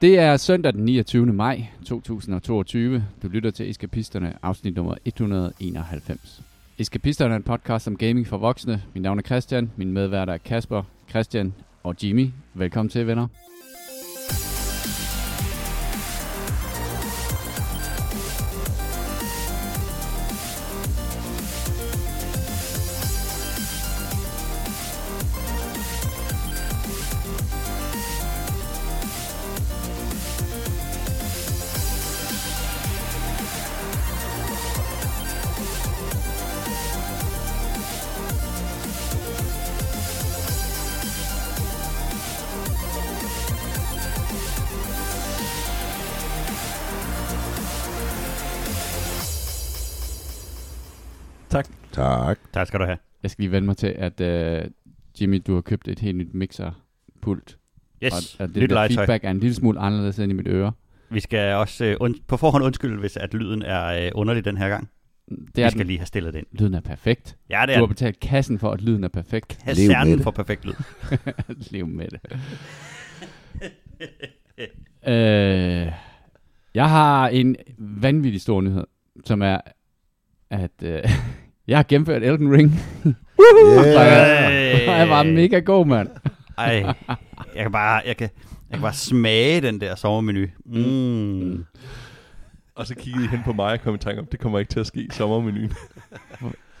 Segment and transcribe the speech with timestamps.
[0.00, 1.26] Det er søndag den 29.
[1.26, 3.04] maj 2022.
[3.22, 6.42] Du lytter til Eskapisterne, afsnit nummer 191.
[6.78, 8.82] Eskapisterne er en podcast om gaming for voksne.
[8.94, 12.28] Mit navn er Christian, min medværter er Kasper, Christian og Jimmy.
[12.54, 13.26] Velkommen til, venner.
[53.38, 54.20] Lige vende mig til, at
[54.64, 54.70] uh,
[55.20, 57.58] Jimmy, du har købt et helt nyt mixerpult.
[58.04, 58.96] Yes, og, og det nyt der legetøj.
[58.96, 60.72] feedback er en lille smule anderledes end i mit øre.
[61.10, 64.56] Vi skal også øh, und- på forhånd undskylde, hvis at lyden er øh, underlig den
[64.56, 64.88] her gang.
[65.30, 65.86] Det Vi er skal den.
[65.86, 66.46] lige have stillet det ind.
[66.52, 67.36] Lyden er perfekt.
[67.50, 69.58] Ja, det Du har er betalt kassen for, at lyden er perfekt.
[69.66, 70.22] Lev med kasernen det.
[70.22, 70.72] for perfekt lyd.
[71.72, 72.20] Lev med det.
[75.12, 75.92] øh,
[76.74, 78.84] jeg har en vanvittig stor nyhed,
[79.24, 79.58] som er,
[80.50, 81.02] at øh,
[81.68, 82.72] jeg har gennemført Elden Ring.
[83.86, 84.98] Yeah.
[84.98, 86.08] jeg var mega god, mand.
[86.58, 86.94] Ej,
[87.54, 88.30] jeg kan bare, jeg kan,
[88.70, 90.46] jeg kan bare smage den der sommermenu.
[90.66, 91.64] Mm.
[92.74, 94.70] Og så kiggede I hen på mig og kom i tanke om, det kommer ikke
[94.70, 95.72] til at ske i sommermenuen.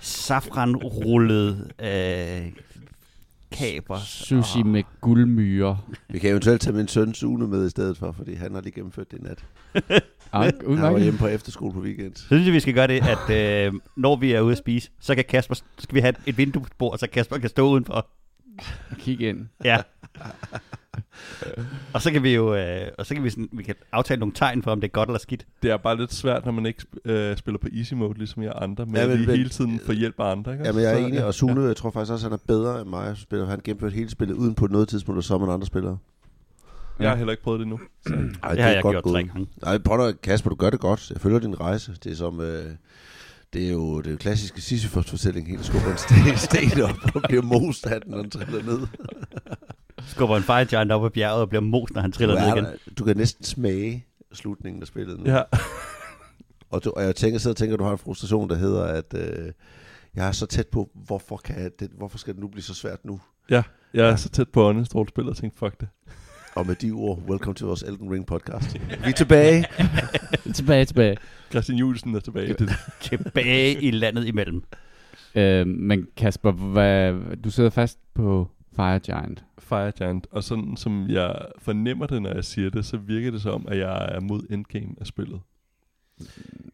[0.00, 2.52] Safranrullet øh,
[3.52, 3.98] kaber.
[3.98, 5.76] Sushi med guldmyrer.
[6.10, 8.72] Vi kan eventuelt tage min søn Sune med i stedet for, fordi han har lige
[8.72, 9.44] gennemført det i nat.
[10.32, 12.14] Ah, Han var hjemme på efterskole på weekend.
[12.14, 13.30] Så synes jeg, vi skal gøre det, at
[13.66, 16.38] øh, når vi er ude at spise, så kan Kasper, så skal vi have et
[16.38, 18.06] vinduesbord, så Kasper kan stå udenfor.
[18.98, 19.46] Kig ind.
[19.64, 19.76] Ja.
[21.94, 24.34] og så kan vi jo øh, og så kan vi, sådan, vi kan aftale nogle
[24.34, 25.46] tegn for, om det er godt eller skidt.
[25.62, 28.52] Det er bare lidt svært, når man ikke øh, spiller på easy mode, ligesom jeg
[28.56, 30.52] andre, men, Ja, ja, men- men men- hele tiden får hjælp af andre.
[30.52, 30.64] Ikke?
[30.64, 32.80] Jamen, jeg er Så- enig, og Sune, jeg tror faktisk også, at han er bedre
[32.80, 33.16] end mig.
[33.16, 33.46] Spiller.
[33.46, 35.98] Han gennemført hele spillet uden på noget tidspunkt, og så end andre spillere.
[37.00, 37.80] Jeg har heller ikke prøvet det nu.
[38.42, 39.46] Ej, det har jeg gjort tre gange.
[39.62, 41.10] Nej, prøv at, Kasper, du gør det godt.
[41.10, 41.92] Jeg følger din rejse.
[42.04, 42.40] Det er som...
[42.40, 42.64] Øh,
[43.52, 45.48] det er jo det klassiske Sisyfos-fortælling.
[45.48, 48.78] Helt skubber en sten, sten op og bliver most af den, når den triller ned.
[50.06, 52.56] Skubber en fire giant op ad bjerget og bliver mos, når han Du, triller ned
[52.56, 52.78] igen.
[52.98, 55.30] du kan næsten smage slutningen af spillet nu.
[55.30, 55.42] Ja,
[56.70, 58.82] Og, du, og jeg tænker, sidder og tænker, at du har en frustration, der hedder,
[58.84, 59.52] at øh,
[60.14, 63.04] jeg er så tæt på, hvorfor, kan det, hvorfor skal det nu blive så svært
[63.04, 63.20] nu?
[63.94, 65.88] jeg er så tæt på honest rollespil og tænkte, fuck det.
[66.54, 68.74] Og med de ord, welcome til vores Elden Ring podcast.
[69.04, 69.64] Vi er tilbage.
[70.54, 71.16] Tilbage, tilbage.
[71.50, 72.56] Christian Julesen er tilbage.
[73.00, 74.62] Tilbage i landet imellem.
[75.34, 77.14] Øh, men Kasper, hvad,
[77.44, 78.48] du sidder fast på
[78.78, 79.44] Fire Giant.
[79.58, 83.42] Fire Giant, og sådan som jeg fornemmer det, når jeg siger det, så virker det
[83.42, 85.40] som, at jeg er mod endgame af spillet.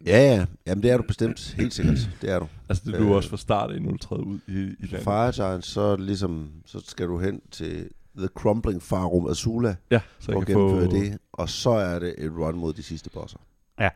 [0.06, 0.46] Ja, ja.
[0.66, 1.54] Jamen, det er du bestemt.
[1.58, 2.10] Helt sikkert.
[2.22, 2.46] Det er du.
[2.68, 3.10] Altså det er du Øh.
[3.10, 5.00] også fra start, inden du træder ud i, i landet.
[5.04, 7.88] Fire Giant, så, det ligesom, så skal du hen til
[8.18, 11.18] The Crumbling Farum Azula Ja, så jeg kan få gennemføre det.
[11.32, 13.38] Og så er det et run mod de sidste bosser.
[13.80, 13.88] Ja.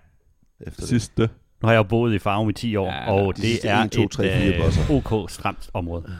[0.60, 0.88] Efter det.
[0.88, 1.22] sidste.
[1.62, 3.82] Nu har jeg jo boet i Farum i 10 år, Ja, og de det er
[3.84, 4.82] 1, 2, 3, 4 et bosser.
[4.82, 6.04] øh, OK stramt område.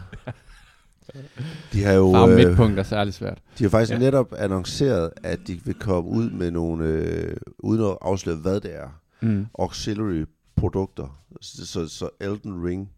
[1.72, 3.38] De har jo Farm øh, midtpunkt er særlig svært.
[3.58, 3.98] de har faktisk Ja.
[3.98, 8.76] netop annonceret, at de vil komme ud med nogle, øh, uden at afsløre, hvad det
[8.76, 9.47] er, Mm.
[9.58, 10.24] auxiliary
[10.56, 11.20] produkter.
[11.41, 12.91] Så, så, så Elden Ring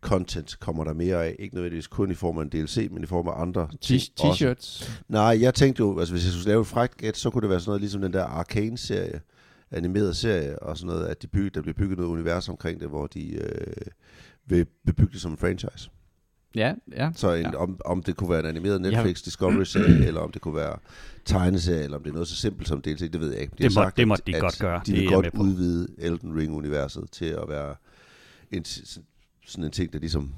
[0.00, 1.36] content kommer der mere af.
[1.38, 3.68] Ikke nødvendigvis kun i form af en DLC, men i form af andre.
[3.84, 4.90] T-shirts.
[5.08, 7.50] Nej, jeg tænkte jo, altså hvis jeg skulle lave et frækt gæt, så kunne det
[7.50, 9.20] være sådan noget ligesom den der Arcane-serie,
[9.70, 12.88] animeret serie og sådan noget, at de bygge, der bliver bygget noget univers omkring det,
[12.88, 13.66] hvor de øh,
[14.46, 15.90] vil, vil bygge det som en franchise.
[16.54, 17.10] Ja, ja.
[17.14, 17.48] Så en, Ja.
[17.50, 17.56] ja.
[17.56, 18.90] om, om det kunne være en animeret Ja.
[18.90, 20.76] Netflix Discovery-serie, eller om det kunne være
[21.24, 23.54] tegneserie, eller om det er noget så simpelt som DLC, det ved jeg ikke.
[23.58, 24.80] De Det må- det måtte de at godt gøre.
[24.86, 27.74] De Det vil er jeg godt udvide Elden Ring-universet til at være
[28.50, 30.32] en, sådan en ting, der ligesom,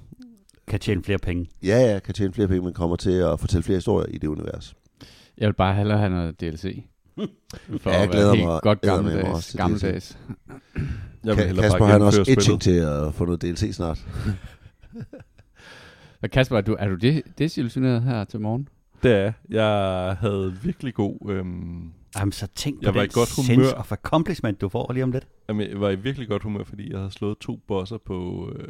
[0.66, 1.48] Kan tjene flere penge.
[1.62, 4.28] ja, ja, kan tjene flere penge, men kommer til at fortælle flere historier i det
[4.28, 4.74] univers.
[5.38, 6.84] Jeg vil bare hellere have noget DLC.
[7.80, 9.34] For Ja, jeg at være glæder mig- godt glæder mig gammeldags.
[9.36, 10.18] også til gammeldags.
[11.24, 13.98] Jeg vil Kasper bare han også itching til at få noget DLC snart.
[16.24, 18.68] Og Kasper, er du, er du det, desillusioneret her til morgen?
[19.02, 20.16] Det er jeg.
[20.20, 21.30] Havde virkelig god...
[21.30, 23.72] Øhm, Jamen, så tænk på Jeg var den i godt sense humør.
[23.72, 25.28] of accomplishment, du får lige om lidt.
[25.48, 28.68] Jamen, jeg var i virkelig godt humør, fordi jeg havde slået to bosser på, øh,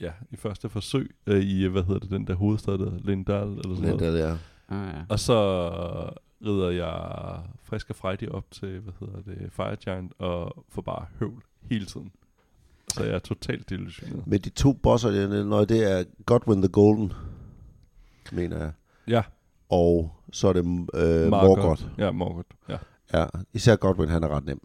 [0.00, 3.74] ja, i første forsøg øh, i, hvad hedder det, den der hovedstad, der Lindal, eller
[3.74, 4.18] sådan Den noget.
[4.18, 4.38] der.
[4.68, 5.02] Ah, ja.
[5.08, 5.38] Og så
[6.46, 11.06] rider jeg frisk og frejdig op til, hvad hedder det, Fire Giant, og får bare
[11.18, 12.10] høvl hele tiden.
[12.94, 14.26] Så jeg er totalt delusioneret.
[14.26, 17.12] Men de to bosser, jeg når det er Godwin the Golden,
[18.32, 18.72] mener jeg.
[19.08, 19.22] Ja,
[19.68, 20.60] Og så er det
[20.94, 21.82] øh, Morgoth.
[21.98, 22.48] Ja, Morgoth.
[22.68, 22.76] Ja.
[23.14, 24.60] Ja, især Godwin, han er ret nem.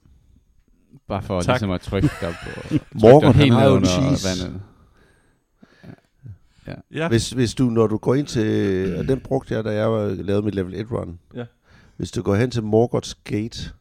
[1.07, 1.47] Bare for Tak.
[1.53, 2.75] ligesom at trykke dig på.
[3.21, 4.27] dig han har jo en cheese.
[4.43, 4.61] vandet.
[6.91, 9.91] Ja, Hvis, hvis du, når du går ind til, og den brugte jeg, da jeg
[9.91, 11.19] var, lavede mit level 1 run.
[11.35, 11.45] Ja.
[11.97, 13.73] Hvis du går hen til Morgoth's Gate,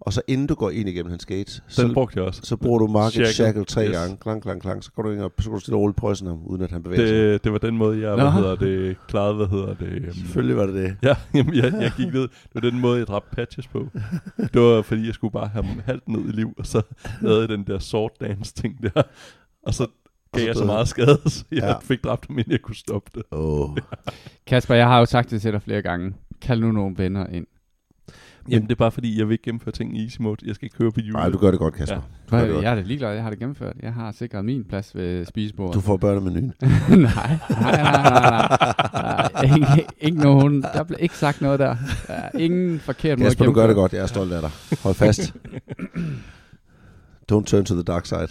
[0.00, 2.40] og så inden du går ind igennem hans gate, den så, brugte jeg også.
[2.44, 3.32] så bruger du Market Shackle.
[3.34, 3.96] Shackle tre Yes.
[3.96, 4.16] gange.
[4.16, 4.84] Klang, klang, klang.
[4.84, 6.82] Så går du ind og, så går du stille roligt poison ham, uden at han
[6.82, 7.16] bevæger sig.
[7.16, 8.22] Det, det var den måde, jeg Nå.
[8.22, 9.86] hvad hedder det, klarede, hvad hedder det.
[9.92, 10.96] øhm, Selvfølgelig var det det.
[11.02, 12.22] Ja, jamen, jeg, jeg gik ned.
[12.22, 13.88] Det var den måde, jeg dræbte patches på.
[14.54, 16.82] Det var, fordi jeg skulle bare have dem halvt ned i liv, og så
[17.22, 19.02] lavede jeg den der sword dance ting der.
[19.66, 19.86] Og så
[20.32, 21.78] gav jeg så meget skade, så jeg Ja.
[21.78, 23.22] fik dræbt ham, inden jeg kunne stoppe det.
[23.32, 23.70] Åh.
[24.46, 26.14] Kasper, jeg har jo sagt det til dig flere gange.
[26.42, 27.46] Kald nu nogle venner ind.
[28.48, 30.36] Jamen, det er bare fordi, jeg vil ikke gennemføre ting i easy mode.
[30.46, 31.20] Jeg skal ikke køre på hjulet.
[31.20, 31.96] Nej, du gør det godt, Kasper.
[32.32, 32.46] Ja.
[32.46, 32.64] Du, godt.
[32.64, 33.76] Jeg er da ligeglad, jeg har det gennemført.
[33.82, 35.74] Jeg har sikret min plads ved spisebordet.
[35.74, 36.52] du får børnemenuen.
[36.62, 38.58] nej, nej, nej, nej,
[39.02, 39.44] nej.
[39.44, 39.66] Ingen,
[40.00, 41.76] ikke nogen, der blev ikke sagt noget der.
[42.06, 43.92] der er ingen forkert måde Kasper, du gør det godt.
[43.92, 44.50] Jeg er stolt af dig.
[44.82, 45.34] Hold fast.
[47.32, 48.28] Don't turn to the dark side.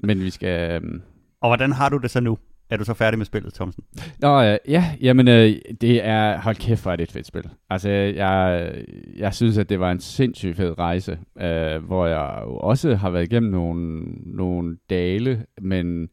[0.00, 0.70] Men vi skal...
[0.70, 1.02] øhm,
[1.40, 2.38] Og hvordan har du det så nu?
[2.72, 3.84] Er du så færdig med spillet, Thomsen?
[4.18, 7.48] Nå, øh, ja, jamen, øh, det er, hold kæft, hvor er det et fedt spil.
[7.70, 8.72] Altså, jeg,
[9.16, 13.10] jeg synes, at det var en sindssygt fed rejse, øh, hvor jeg jo også har
[13.10, 16.08] været igennem nogle, nogle dale, men,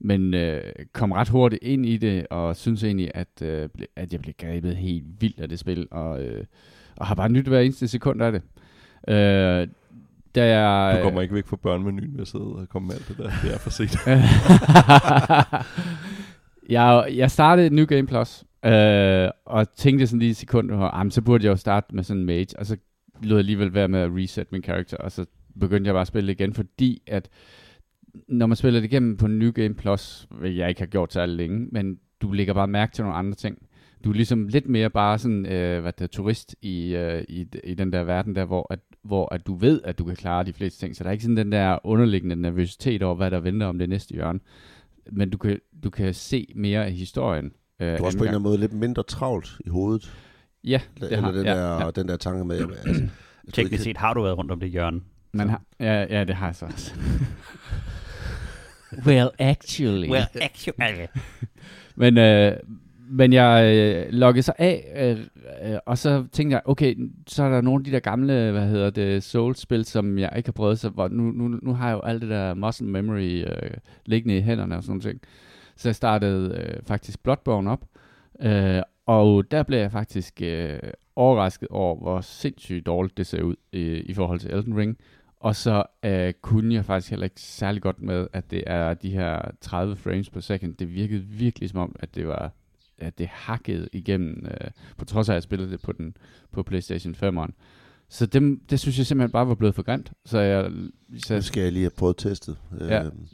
[0.00, 0.62] men øh,
[0.92, 4.76] kom ret hurtigt ind i det, og synes egentlig, at, øh, at jeg blev grebet
[4.76, 6.44] helt vildt af det spil, og, øh,
[6.96, 8.42] og har bare nyt hver eneste sekund af det.
[9.14, 9.68] Øh,
[10.34, 13.08] da jeg, Du kommer ikke væk fra børnemenuen ved at sidde og komme med alt
[13.08, 13.30] det der.
[13.42, 13.96] Det er for sent.
[16.76, 21.22] jeg, jeg startede New Game Plus, øh, og tænkte sådan lige et sekund, at så
[21.22, 22.76] burde jeg jo starte med sådan en mage, og så
[23.22, 25.26] lod jeg alligevel være med at reset min karakter, og så
[25.60, 27.28] begyndte jeg bare at spille igen, fordi at
[28.28, 31.26] når man spiller det igennem på New Game Plus, vil jeg ikke have gjort så
[31.26, 33.58] længe, men du lægger bare mærke til nogle andre ting.
[34.04, 37.46] Du er ligesom lidt mere bare sådan, øh, hvad det er, turist i, øh, i,
[37.64, 40.44] i den der verden der, hvor, at, hvor at du ved, at du kan klare
[40.44, 40.96] de fleste ting.
[40.96, 43.88] Så der er ikke sådan den der underliggende nervøsitet over, hvad der venter om det
[43.88, 44.40] næste hjørne.
[45.12, 47.52] Men du kan, du kan se mere af historien.
[47.80, 50.12] Øh, Du er også på en eller anden måde lidt mindre travlt i hovedet.
[50.64, 51.90] Ja, Det eller har, den, ja, der, ja.
[51.90, 53.02] den der tanke med, altså,
[53.52, 55.00] Teknisk ikke- set har du været rundt om det hjørne.
[55.32, 56.94] Man har, ja, ja, det har jeg så også.
[59.06, 60.08] well, actually.
[60.40, 61.06] actually.
[61.96, 62.52] Men, øh,
[63.10, 67.48] men jeg øh, loggede så af, øh, øh, og så tænkte jeg, okay, så er
[67.50, 70.78] der nogle af de der gamle, hvad hedder det, Souls-spil, som jeg ikke har prøvet,
[70.78, 73.70] så hvor nu, nu, nu har jeg jo alt det der muscle memory øh,
[74.06, 75.02] liggende i hænderne og sådan noget.
[75.02, 75.20] ting.
[75.76, 77.84] Så jeg startede øh, faktisk Bloodborne op,
[78.42, 80.78] øh, og der blev jeg faktisk øh,
[81.16, 84.98] overrasket over, hvor sindssygt dårligt det ser ud i, i forhold til Elden Ring.
[85.40, 89.10] Og så øh, kunne jeg faktisk heller ikke særlig godt med, at det er de
[89.10, 90.74] her 30 frames per second.
[90.74, 92.52] Det virkede virkelig som om, at det var
[92.98, 96.16] at det hakkede igennem, øh, på trods af, at jeg spillede det på, den,
[96.52, 97.52] på PlayStation 5'eren.
[98.08, 100.12] Så det, det synes jeg simpelthen bare var blevet for grimt.
[100.24, 100.72] Så jeg,
[101.18, 102.56] så Det skal jeg lige have prøvet testet.
[102.80, 103.04] Ja.
[103.04, 103.26] Øhm,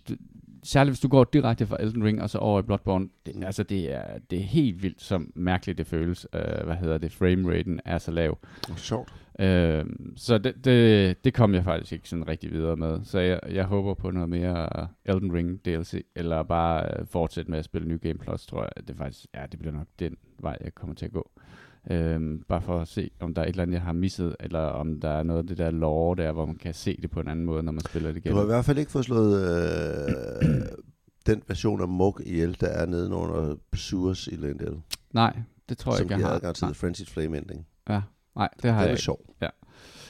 [0.64, 3.62] særligt hvis du går direkte fra Elden Ring og så over i Bloodborne, det, altså
[3.62, 6.26] det er, det er helt vildt, som mærkeligt det føles.
[6.34, 7.12] Øh, hvad hedder det?
[7.12, 8.38] Frameraten er så lav.
[8.76, 9.14] Sjovt.
[9.40, 9.84] Øh,
[10.16, 13.00] så det, det, det kom jeg faktisk ikke sådan rigtig videre med.
[13.04, 17.58] Så jeg, jeg håber på noget mere Elden Ring DLC, eller bare øh, fortsætte med
[17.58, 18.70] at spille New Game Plus, tror jeg.
[18.76, 21.30] at Det faktisk, ja, det bliver nok den vej, jeg kommer til at gå.
[21.90, 24.58] Øhm, bare for at se, om der er et eller andet, jeg har misset, eller
[24.60, 27.20] om der er noget af det der lore der, hvor man kan se det på
[27.20, 28.36] en anden måde, når man spiller det Du igennem.
[28.36, 29.48] har i hvert fald ikke fået slået
[30.42, 30.66] øh,
[31.26, 34.76] den version af Mug ihjel, der er nede under Sewers i Lendale.
[35.12, 35.36] Nej,
[35.68, 36.34] det tror jeg Som ikke, jeg har.
[36.34, 37.66] adgang til Nej, The Frenzied Flame Ending.
[37.88, 38.00] ja,
[38.36, 39.02] nej, det har Den jeg er ikke.
[39.02, 39.20] sjov.
[39.42, 39.48] Ja,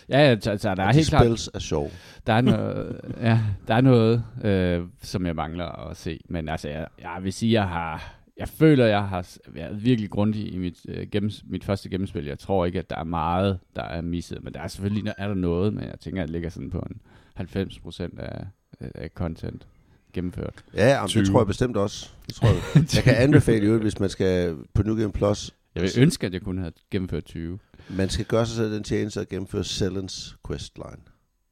[0.08, 1.90] ja, altså, altså, der er Og helt de klart, spells er sjov.
[2.26, 6.20] der er noget, ja, der er noget øh, som jeg mangler at se.
[6.28, 10.52] Men altså, jeg, jeg vil sige, jeg har, jeg føler, jeg har været virkelig grundig
[10.54, 12.24] i mit, øh, gennems, mit første gennemspil.
[12.24, 14.44] Jeg tror ikke, at der er meget, der er misset.
[14.44, 16.78] Men der er selvfølgelig er der noget, men jeg tænker, at det ligger sådan på
[16.78, 17.00] en
[17.40, 18.46] 90% af,
[18.80, 19.66] af content
[20.12, 20.64] gennemført.
[20.74, 21.24] Ja, jamen, det 20.
[21.24, 22.10] tror jeg bestemt også.
[22.26, 22.62] Det tror jeg.
[22.94, 26.32] jeg kan anbefale jo, hvis man skal på New Game Plus, Jeg vil ønske, at
[26.32, 27.58] jeg kunne have gennemført 20.
[27.90, 31.02] man skal gøre sig selv den tjeneste at gennemføre Sellens questline.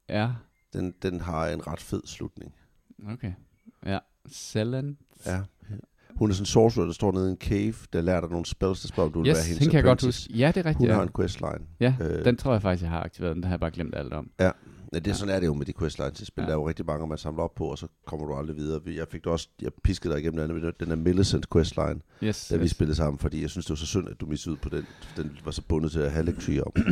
[0.09, 0.29] Ja,
[0.73, 2.53] Den, den har en ret fed slutning.
[3.11, 3.31] okay.
[3.85, 4.97] Ja, Sellen.
[5.25, 5.41] Ja.
[6.17, 8.45] Hun er sådan en sorcerer, der står nede i en cave, der lærer dig nogle
[8.45, 10.33] spells, der spørger, om du vil Yes, være hendes kan jeg godt huske.
[10.33, 10.77] Ja, det er rigtigt.
[10.77, 10.93] Hun ja.
[10.93, 11.59] har en questline.
[11.79, 12.25] Ja, Øh.
[12.25, 13.35] den tror jeg faktisk, jeg har aktiveret.
[13.35, 14.29] Den har jeg bare glemt alt om.
[14.39, 14.49] Ja,
[14.93, 15.13] det er Ja.
[15.13, 16.41] sådan er det jo med de questlines i spil.
[16.41, 16.45] Ja.
[16.45, 18.81] Der er jo rigtig mange, man samler op på, og så kommer du aldrig videre.
[18.87, 22.57] Jeg fik det også, jeg piskede dig igennem den, den der Millicent questline, Yes, da
[22.57, 22.71] vi yes.
[22.71, 24.85] spillede sammen, fordi jeg synes, det var så synd, at du missede ud på den.
[25.17, 26.71] Den var så bundet til at have lektyr om.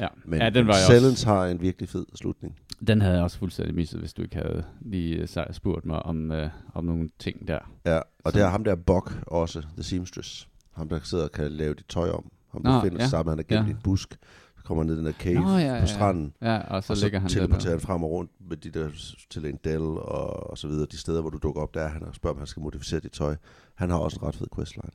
[0.00, 0.06] Ja.
[0.24, 2.54] Men ja, den var jeg Silence også, har en virkelig fed slutning.
[2.86, 6.32] Den havde jeg også fuldstændig misset, hvis du ikke havde lige øh, spurgt mig om,
[6.32, 7.58] øh, om nogle ting der.
[7.86, 10.48] Ja, og Så- det er ham der Buck også, The Seamstress.
[10.72, 12.30] Ham der sidder og kan lave dit tøj om.
[12.52, 13.08] Ham der Nå, finder ja.
[13.08, 13.66] sammen, han er gemt Ja.
[13.66, 14.18] i en busk.
[14.56, 16.32] Så kommer ned i den der cave Nå, ja, ja, på stranden.
[16.42, 17.78] Ja, og så, og så ligger han teleporterer der.
[17.78, 18.88] han frem og rundt med de der
[19.30, 20.86] til en del og, og så videre.
[20.92, 23.00] De steder, hvor du dukker op, der er han og spørger, om han skal modificere
[23.00, 23.36] dit tøj.
[23.74, 24.90] Han har også en ret fed questline.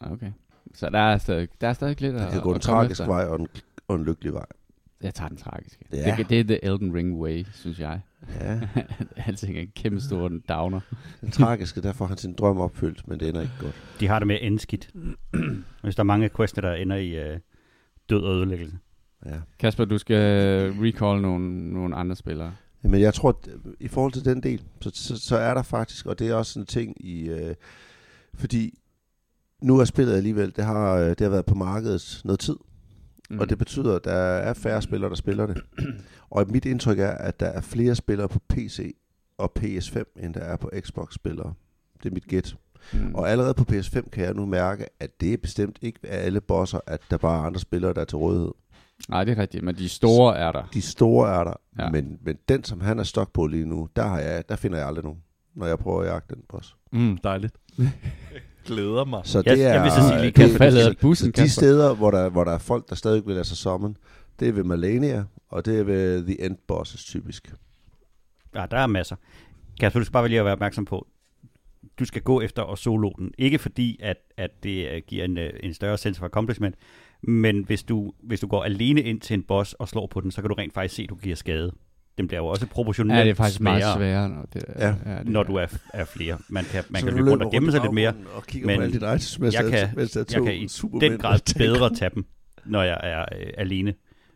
[0.00, 0.32] Okay.
[0.74, 3.40] Så der er stadig, der er stadig lidt at, kan gå en tragisk vej og
[3.40, 3.48] en,
[3.88, 4.46] og en lykkelig vej.
[5.04, 5.84] Jeg tager den tragiske.
[5.92, 6.16] Ja.
[6.18, 8.00] Det, det er The Elden Ring way, synes jeg.
[8.40, 8.60] Ja,
[9.26, 10.80] Alting er en kæmpe stor downer.
[11.20, 13.74] den tragiske, der får han sin drøm opfyldt, men det ender ikke godt.
[14.00, 14.90] De har det med at ende skidt.
[15.82, 17.38] Hvis der er mange quests, der ender i øh,
[18.08, 18.78] død og ødelæggelse.
[19.26, 19.40] Ja.
[19.58, 20.22] Kasper, du skal
[20.72, 22.52] recall nogle, nogle andre spillere.
[22.82, 23.48] Men jeg tror, at
[23.80, 26.60] i forhold til den del, så, så, så er der faktisk, og det er også
[26.60, 27.54] en ting i, øh,
[28.34, 28.78] fordi
[29.62, 32.56] nu er spillet alligevel, det har, øh, det har været på markedet noget tid,
[33.34, 33.40] mm.
[33.40, 35.62] og det betyder, at der er færre spillere, der spiller det.
[36.30, 38.96] og mit indtryk er, at der er flere spillere på PC
[39.38, 41.54] og PS5, end der er på Xbox-spillere.
[42.02, 42.56] Det er mit gæt.
[42.92, 43.14] mm.
[43.14, 46.40] Og allerede på PS5 kan jeg nu mærke, at det er bestemt ikke af alle
[46.40, 48.50] bosser, at der bare er andre spillere, der er til rådighed.
[49.08, 50.68] Nej, det er rigtigt, men de store er der.
[50.74, 51.90] De store er der, Ja.
[51.90, 54.78] men, men den, som han er stok på lige nu, der, har jeg, der finder
[54.78, 55.18] jeg aldrig nogen,
[55.54, 56.76] når jeg prøver at jagte den boss.
[56.92, 57.54] Mm, dejligt.
[58.64, 59.20] Glæder mig.
[59.24, 61.48] Så Jeg- det er, jeg vil så sige lige, faldet så- af bussen, de Kasper.
[61.60, 63.96] steder, hvor der, hvor der er folk, der stadig vil lade sig summon,
[64.40, 67.54] det er ved Malenia, og det er ved The End Bosses typisk.
[68.54, 69.16] Ja, der er masser.
[69.80, 71.06] Kasper, du skal bare lige at være opmærksom på,
[71.98, 73.32] du skal gå efter og solo den.
[73.38, 76.74] Ikke fordi, at, at det øh, giver en, øh, en større sense of accomplishment,
[77.22, 80.30] men hvis du, hvis du går alene ind til en boss og slår på den,
[80.30, 81.72] så kan du rent faktisk se, at du giver skade.
[82.18, 84.94] Den bliver jo også proportionelt Ja, det er faktisk sværere, meget sværere, når, det, Ja.
[85.18, 86.38] det når du er, er flere.
[86.48, 88.12] Man kan, man Så kan løbe rundt og gemme sig lidt mere.
[88.34, 90.54] Og kigger men på alle dine items, mens jeg kan- mens er Jeg to kan
[90.54, 90.68] i
[91.00, 92.26] den grad bedre tage dem,
[92.64, 93.94] når jeg er øh, alene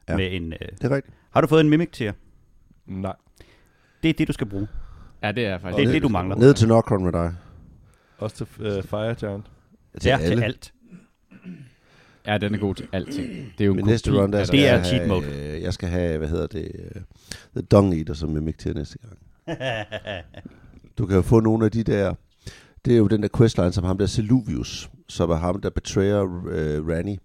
[0.09, 0.13] Ja.
[0.13, 0.17] ja.
[0.17, 0.53] med en...
[0.53, 0.59] Øh.
[0.83, 1.17] Det er rigtigt.
[1.35, 2.13] Har du fået en mimic til
[2.87, 3.15] Nej.
[4.03, 4.69] Det er det, du skal bruge.
[5.23, 6.37] Ja, det er faktisk Det er det, du mangler.
[6.37, 7.35] Ned til Nocron med dig.
[8.19, 8.47] Også til
[8.79, 9.45] uh, Fire Giant.
[9.95, 10.73] Det er til alt.
[12.33, 13.29] Ja, den er god til alting.
[13.59, 15.07] Det er jo en Min kopi næste run, der af skal Det er jeg cheat
[15.09, 15.55] have, mode.
[15.57, 17.03] øh, Jeg skal have, hvad hedder det, uh,
[17.57, 19.19] The Dung Eater som mimic til næste gang.
[20.99, 22.15] Du kan jo få nogle af de der...
[22.85, 26.23] Det er jo den der questline, som ham der Seluvius, som er ham, der betrayer
[26.23, 27.19] uh, Rani.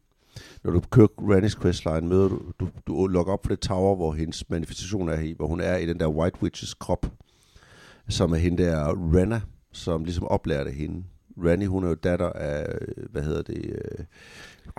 [0.64, 4.14] Når du kører Rannys questline, møder du, du, du logger op på det tower, hvor
[4.14, 7.06] hendes manifestation er i, hvor hun er i den der White Witches krop,
[8.10, 9.42] som er hende der Renna,
[9.72, 11.04] som ligesom oplærte hende.
[11.38, 12.78] Rani, hun er jo datter af,
[13.10, 14.06] hvad hedder det, uh,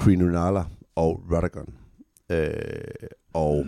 [0.05, 0.65] Queen Renala
[0.97, 1.75] og Radagon.
[2.31, 3.67] Øh, og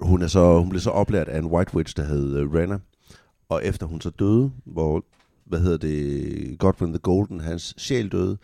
[0.00, 2.54] hun, er så, hun blev så oplært af en White Witch, der hed øh, uh,
[2.54, 2.78] Rana.
[3.48, 5.04] Og efter hun så døde, hvor,
[5.44, 8.38] hvad hedder det, Godwin the Golden, hans sjæl døde,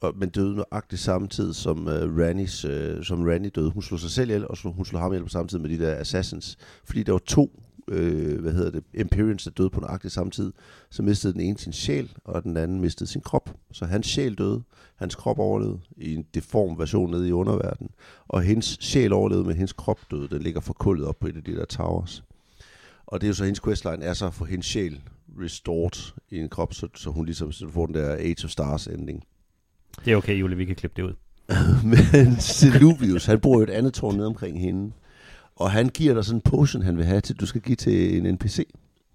[0.00, 3.70] og, men døde nøjagtigt samtidig som uh, Rannys, uh, som Ranny døde.
[3.70, 5.70] Hun slog sig selv ihjel, og slog, hun slog ham ihjel på samme tid med
[5.70, 6.58] de der assassins.
[6.84, 10.52] Fordi der var to, øh, hvad hedder det, Imperials, der døde på nøjagtigt samme tid.
[10.90, 13.54] Så mistede den ene sin sjæl, og den anden mistede sin krop.
[13.72, 14.62] Så hans sjæl døde,
[14.96, 17.90] hans krop overlevede i en deform version nede i underverdenen.
[18.28, 20.28] Og hendes sjæl overlevede, men hendes krop døde.
[20.28, 22.24] Den ligger forkullet op på et af de der towers.
[23.06, 25.00] Og det er jo så, hendes questline er så at få hendes sjæl
[25.40, 28.86] restored i en krop, så, så hun ligesom så får den der Age of Stars
[28.86, 29.24] ending.
[30.04, 31.14] Det er okay, Julie, vi kan klippe det ud.
[31.92, 34.92] Men Seluvius, han bor jo et andet tårn nede omkring hende.
[35.62, 38.16] Og han giver dig sådan en potion, han vil have, til du skal give til
[38.26, 38.66] en NPC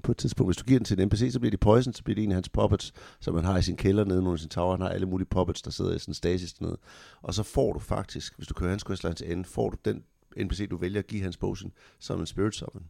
[0.04, 0.48] på et tidspunkt.
[0.50, 2.32] Hvis du giver den til en NPC, så bliver de poison, så bliver det en
[2.32, 4.72] af hans puppets, som han har i sin kælder nede under sin tower.
[4.72, 6.77] Han har alle mulige puppets, der sidder i sådan en stasis dernede.
[7.24, 10.01] Og så får du faktisk, hvis du kører hans questline til ende, får du den
[10.46, 12.84] NPC, du vælger at give hans potion, som en spirit summon.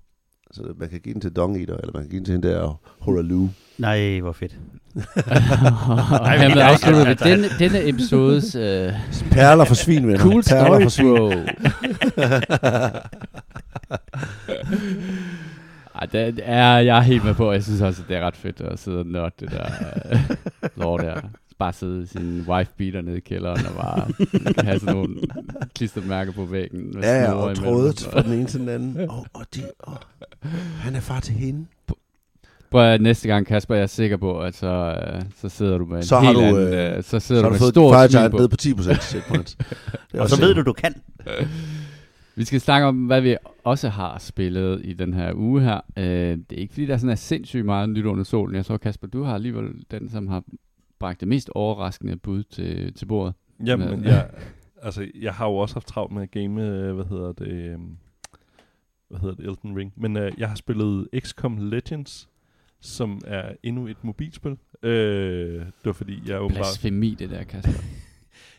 [0.52, 2.48] Så man kan give den til Dung Eater, eller man kan give den til hende
[2.48, 3.48] der Horalu.
[3.78, 4.58] Nej, hvor fedt.
[4.96, 8.62] Nej, han vi vil kan afslutte ikke- med denne, denne episodes uh,
[9.32, 10.20] Perler for svin, venner.
[10.20, 11.48] cool Perler story, for svin.
[15.96, 18.36] Ej, det er, jeg er helt med på, jeg synes også, at det er ret
[18.36, 19.66] fedt at sidde og nørde det der
[20.76, 21.22] lort der.
[21.60, 24.08] Bare sidde i sin wife beater nede i kælderen og bare
[24.66, 25.16] have sådan nogle
[25.76, 27.00] klistermærker på væggen.
[27.02, 29.10] Ja, ja, og trådet så- fra den ene til den anden.
[29.10, 29.98] Og, og, de, og
[30.80, 31.66] han er far til hende.
[32.72, 34.68] Prøv at næste gang, Kasper, jeg er sikker på, at så,
[35.14, 37.20] øh, så sidder du med en Så har helt du, anden, øh, øh, så Så
[37.20, 38.38] sidder har du du med fået stor smil på.
[38.38, 38.56] ned på
[38.96, 39.56] 10% checkpoints.
[40.12, 40.96] Det er Og så ved du, du kan.
[42.38, 45.82] Vi skal snakke om, hvad vi også har spillet i den her uge her.
[45.98, 46.04] Øh,
[46.50, 48.56] det er ikke, fordi der er sådan er sindssygt meget nyt under solen.
[48.56, 50.44] Jeg tror, Kasper, du har alligevel den, som har
[51.00, 53.34] bragt det mest overraskende bud til, til bordet.
[53.66, 54.30] Jamen, Men- jeg,
[54.84, 57.80] altså, jeg har jo også haft travlt med at game, øh, hvad hedder det, øh,
[59.10, 59.94] hvad hedder det, Elden Ring.
[59.96, 62.30] Men øh, jeg har spillet XCOM Legends,
[62.80, 64.58] som er endnu et mobilspil.
[64.84, 66.62] Øh, det var fordi, jeg åbenbart...
[66.62, 67.84] Blasfemi, det der, Kasper.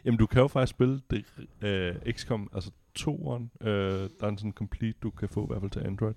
[0.04, 1.24] Jamen, du kan jo faktisk spille det,
[1.62, 5.60] øh, XCOM, altså toeren, øh, der er en sådan complete, du kan få i hvert
[5.60, 6.14] fald til Android.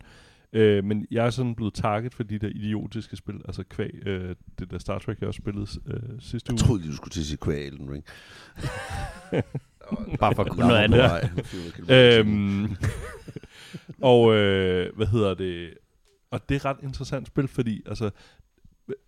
[0.54, 4.36] Øh, men jeg er sådan blevet target for de der idiotiske spil, altså kvæg, øh,
[4.60, 6.58] det der Star Trek, jeg også spillede øh, sidste Jeg uge.
[6.58, 8.04] troede lige, du skulle til at sige kvæg Elden Ring.
[10.20, 10.98] Bare for at kunne noget andet.
[12.20, 12.76] øhm,
[14.12, 15.74] og øh, hvad hedder det?
[16.32, 18.10] Og det er et ret interessant spil, fordi altså,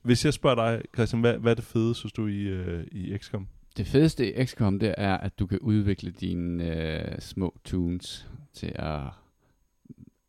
[0.02, 3.18] hvis jeg spørger dig, Christian, hvad, hvad er det fede, synes du, i, øh, i
[3.18, 3.48] XCOM?
[3.78, 8.72] Det fedeste i XCOM, det er, at du kan udvikle dine øh, små tunes til
[8.76, 9.02] at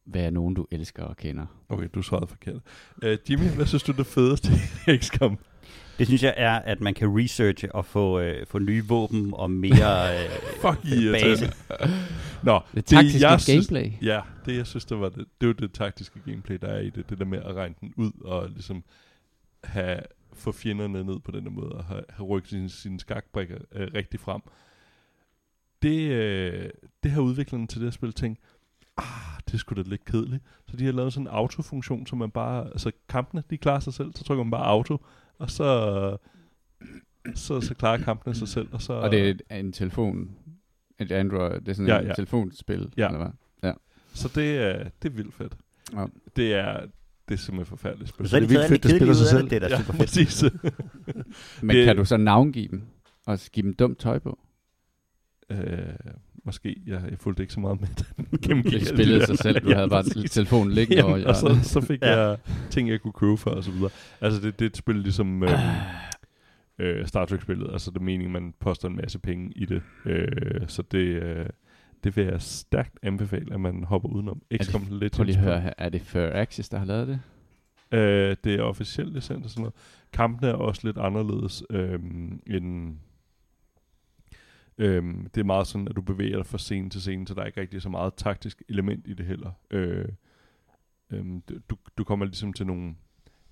[0.07, 1.47] være nogen, du elsker og kender.
[1.69, 2.61] Okay, du svarede forkert.
[3.03, 4.49] Uh, Jimmy, hvad synes du er det fedeste
[4.89, 5.39] i XCOM?
[5.99, 9.51] Det synes jeg er, at man kan researche og få, øh, få nye våben og
[9.51, 10.97] mere øh, Fuck base.
[11.03, 11.53] irriterende.
[12.43, 13.93] Nå, Det taktiske jeg synes- gameplay.
[14.03, 16.91] Ja, det jeg synes, det var det, det var det taktiske gameplay, der er i
[16.91, 17.11] det.
[17.11, 18.85] Det der med at regne den ud og ligesom
[19.65, 20.01] have,
[20.35, 24.21] få fjenderne ned på den måde og have, have rykket sine, sine skakbrikker øh, rigtig
[24.21, 24.41] frem.
[25.83, 26.71] Det, øh,
[27.03, 28.41] det har udviklerne til det her spil tænkt,
[28.97, 30.43] ah, det skulle da lidt kedeligt.
[30.69, 33.95] Så de har lavet sådan en autofunktion, så man bare, altså kampene, de klarer sig
[33.95, 34.99] selv, så trykker man bare auto,
[35.38, 36.17] og så,
[37.35, 38.69] så, så klarer kampene sig selv.
[38.73, 40.37] Og, så, Og det er en telefon,
[40.99, 42.14] et Android, det er sådan Ja, ja, et ja.
[42.14, 43.07] telefonspil, Ja.
[43.07, 43.31] eller hvad?
[44.14, 45.57] Så det er, det er vildt fedt.
[45.93, 46.07] Ja.
[46.37, 46.87] Det er,
[47.28, 48.28] det er simpelthen forfærdeligt spil.
[48.28, 49.52] Så er de det er vildt fedt, det spiller sig af det.
[49.52, 49.99] Er da ja, super fedt.
[50.00, 50.45] præcis.
[51.62, 52.83] Men Det- kan du så navngive dem?
[53.26, 54.38] Og give dem dumt tøj på?
[55.50, 55.59] øh,
[56.45, 57.88] måske, jeg, jeg fulgte ikke så meget med
[58.47, 58.62] den.
[58.64, 59.61] Det spillede sig selv.
[59.61, 60.31] Du Ja, havde bare præcis.
[60.31, 62.21] telefonen liggende over Jamen, og så, så fik Ja.
[62.21, 62.38] jeg
[62.71, 63.90] ting, jeg kunne købe for, og så videre.
[64.21, 65.50] Altså, det, det er et spil ligesom øh,
[66.78, 67.73] øh, Star Trek-spillet.
[67.73, 69.83] Altså, det er meningen, man poster en masse penge i det.
[70.07, 70.28] Øh,
[70.69, 71.47] så det, øh,
[72.04, 74.42] det vil jeg stærkt anbefale, at man hopper udenom.
[74.62, 75.16] XCOM Legends.
[75.16, 75.73] Prøv lige høre her.
[75.78, 77.20] Er det Fur Axis, der har lavet det?
[77.99, 79.75] Øh, det er officielt licens og sådan noget.
[80.12, 82.99] Kampene er også lidt anderledes øhm, end...
[84.78, 87.42] Øhm, det er meget sådan, at du bevæger dig fra scene til scene, så der
[87.42, 89.50] er ikke rigtig så meget taktisk element i det heller.
[89.70, 90.08] Øh,
[91.11, 92.94] øhm, du, du kommer ligesom til nogle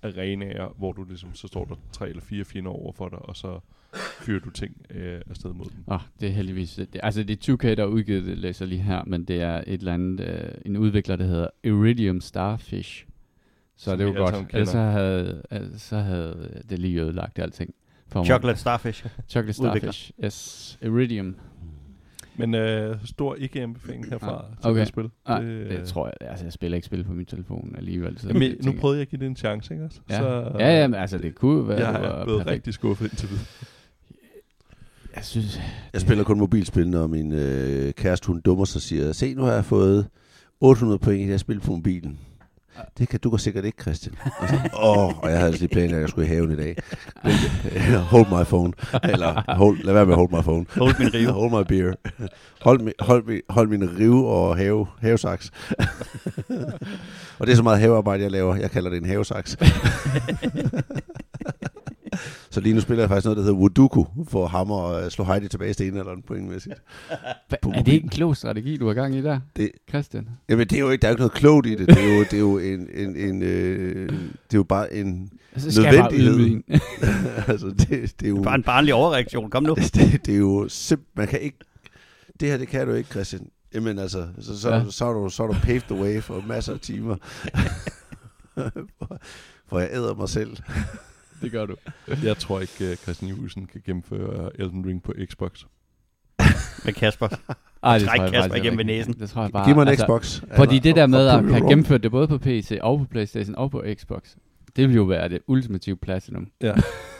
[0.03, 3.35] arenaer, hvor du ligesom, så står der tre eller fire fjender over for dig, og
[3.35, 3.59] så
[3.95, 5.83] fyrer du ting øh, afsted mod dem.
[5.87, 6.75] Oh, det er heldigvis...
[6.75, 9.63] Det, altså, det er 2K, der har udgivet det, læser lige her, men det er
[9.67, 10.19] et eller andet...
[10.19, 13.05] Øh, en udvikler, der hedder Iridium Starfish.
[13.75, 14.35] Så Som det alle godt.
[14.49, 17.73] Ellers så havde, ellers så havde det lige ødelagt alting.
[18.07, 18.25] For mig.
[18.25, 19.05] Chocolate Starfish.
[19.29, 19.53] Chocolate.
[19.53, 20.11] Starfish.
[20.23, 20.79] Yes.
[20.81, 21.35] Iridium.
[22.35, 24.79] Men øh, stor ikke-anbefaling herfra Ah, til okay.
[24.79, 25.09] det spil.
[25.27, 26.29] Nej, det, det tror jeg.
[26.29, 28.19] Altså, jeg spiller ikke spil på min telefon alligevel.
[28.19, 29.99] Så Jamen, det nu jeg- prøvede jeg at give det en chance, ikke også?
[30.09, 32.53] Ja, Så, ja, ja men altså, det kunne være, jeg det er blevet perfekt.
[32.55, 33.45] rigtig skuffet indtil videre.
[35.15, 35.59] Jeg synes,
[35.93, 39.43] Jeg spiller kun mobilspil, når min øh, kæreste hun dummer sig og siger, se nu
[39.43, 40.07] har jeg fået
[40.61, 42.19] 800 point i det her spil på mobilen.
[42.97, 44.15] Det kan du kan sikkert ikke, Christian.
[44.39, 46.55] Og, så, Åh, og jeg havde altså lige planer, at jeg skulle i haven i
[46.55, 46.75] dag.
[47.23, 47.33] Men,
[47.95, 48.73] hold my phone.
[49.03, 50.65] Eller hold, lad være med at hold my phone.
[50.77, 51.31] Hold min rive.
[51.31, 51.93] Hold my beer.
[52.61, 55.51] Hold, mi, hold, mi, hold min rive og have, havesaks.
[57.39, 58.55] og det er så meget havearbejde, jeg laver.
[58.55, 59.57] Jeg kalder det en havesaks.
[62.49, 65.47] Så lige nu spiller jeg faktisk noget, der hedder Wooduku, for hammer og slå Heidi
[65.47, 66.75] tilbage i stenen eller pointmæssigt.
[67.51, 70.29] er det ikke en klog strategi, du har gang i der, Det- Christian?
[70.49, 71.87] Jamen, det er jo ikke, der er jo ikke noget klogt i det.
[71.87, 74.17] Det er jo, det er jo en, en, en øh, det
[74.53, 76.37] er jo bare en, Så bare Nødvendighed.
[76.39, 76.63] en.
[77.51, 79.49] altså, det, det er jo, Bare en barnlig overreaktion.
[79.49, 79.73] Kom nu.
[79.75, 81.57] det, det, det er jo simp, man kan ikke,
[82.39, 83.47] det her, det kan du ikke, Christian.
[83.73, 84.75] Jamen altså, så, så, Ja.
[84.77, 84.83] ja.
[84.89, 87.15] så, er du, så er du paved the way for masser af timer.
[88.99, 89.17] for,
[89.69, 90.57] for jeg æder mig selv.
[91.43, 91.75] Det gør du.
[92.23, 95.63] Jeg tror ikke, uh, Christian Juhlsen kan gennemføre Elden Ring på Xbox.
[96.85, 97.27] Med Kasper.
[97.83, 99.13] Ej, Træk jeg Kasper igennem ved næsen.
[99.19, 99.65] Det tror jeg bare.
[99.65, 100.41] Giv mig en altså, Xbox.
[100.55, 101.69] Fordi eller- det der med at wrong.
[101.69, 104.21] gennemført det både på PC og på Playstation og på Xbox,
[104.75, 106.47] det vil jo være det ultimative platinum.
[106.61, 106.73] Ja,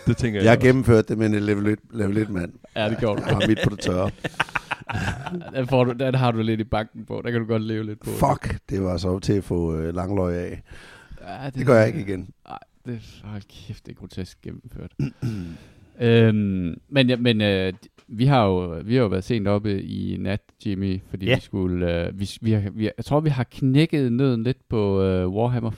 [0.08, 0.68] det tænker jeg Jeg også.
[0.68, 2.54] gennemført det med en level 1, level 1 mand.
[2.76, 3.22] Ja, det går du.
[3.28, 4.10] Jeg har midt på det tørre.
[5.56, 7.22] Den, får du, den har du lidt i banken på.
[7.26, 8.10] Der kan du godt leve lidt på.
[8.10, 10.62] Fuck, det var så til at få øh, langløg af.
[11.28, 12.30] Ja, Det gør jeg ikke igen.
[12.86, 14.91] Det hold kæft, det er grotesk gennemført.
[16.02, 17.74] øhm, men ja, men øh,
[18.08, 21.36] vi har jo vi har jo været sent oppe i nat, Jimmy, fordi Ja.
[21.36, 25.02] vi skulle øh, vi, vi, har, vi, jeg tror vi har knækket nøden lidt på
[25.02, 25.72] øh, Warhammer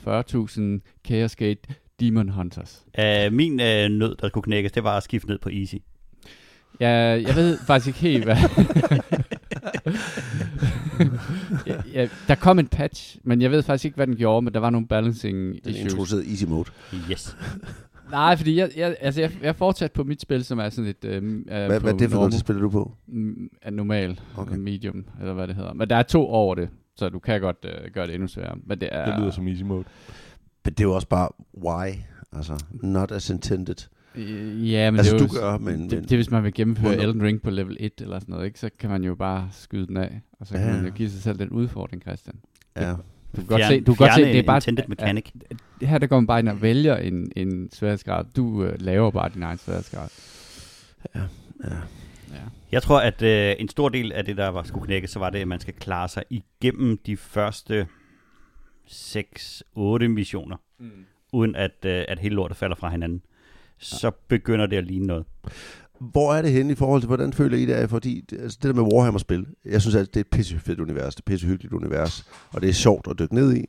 [0.82, 1.60] 40.000 Chaos Gate
[2.00, 2.84] Demon Hunters.
[2.98, 5.74] Uh, min uh, nød, der kunne knækkes, det var at skifte ned på easy.
[6.80, 6.88] Ja,
[7.26, 8.36] jeg ved faktisk ikke helt, hvad...
[11.66, 14.54] ja, ja, der kom en patch, men jeg ved faktisk ikke, hvad den gjorde, men
[14.54, 15.78] der var nogle balancing Den issues.
[15.92, 16.68] introducerede easy mode.
[17.10, 17.36] Yes.
[18.10, 20.90] Nej, fordi jeg, jeg, altså jeg, jeg er fortsat på mit spil, som er sådan
[20.90, 21.04] et...
[21.04, 22.92] Øh, øh, Hvad, hvad er det for noget, spiller du på?
[23.06, 24.50] Mm, er normal, Okay.
[24.50, 24.60] okay.
[24.60, 25.72] medium, eller hvad det hedder.
[25.72, 28.56] Men der er to over det, så du kan godt øh, gøre det endnu sværere.
[28.66, 29.04] Men det er...
[29.10, 29.84] Det lyder som easy mode.
[30.64, 31.28] Men det er jo også bare
[31.64, 31.90] why.
[32.32, 33.88] Altså, not as intended.
[34.16, 35.66] Øh, Ja, men altså, det er du jo, gør, men...
[35.82, 38.18] det, men det, er, hvis man vil gennemføre Under- Elden Ring på level 1 eller
[38.18, 38.58] sådan noget, ikke?
[38.58, 40.20] så kan man jo bare skyde den af.
[40.40, 40.72] Og så kan Ja.
[40.76, 42.36] man jo give sig selv den udfordring, Christian.
[42.76, 42.90] ja.
[43.36, 44.56] Du kan godt se, du kan godt se det er bare...
[44.56, 45.24] intended mechanic.
[45.80, 48.24] det her der går man bare ind og vælger en, en sværhedsgrad.
[48.36, 50.08] Du øh, laver bare din egen sværhedsgrad.
[51.14, 51.20] Ja,
[51.64, 51.74] ja.
[52.30, 52.36] Ja.
[52.72, 55.30] Jeg tror, at øh, en stor del af det, der var skulle knække, så var
[55.30, 57.86] det, at man skal klare sig igennem de første
[58.90, 60.90] 6-8 missioner, Mm.
[61.32, 63.22] uden at, øh, at hele lortet falder fra hinanden.
[63.78, 65.24] Så begynder det at ligne noget.
[66.00, 67.86] Hvor er det henne i forhold til, hvordan føler I det er?
[67.86, 71.14] Fordi det- altså det der med Warhammer-spil, jeg synes, at det er et pissefedt univers,
[71.14, 73.64] det er et pissehyggeligt univers, og det er sjovt at dykke ned i.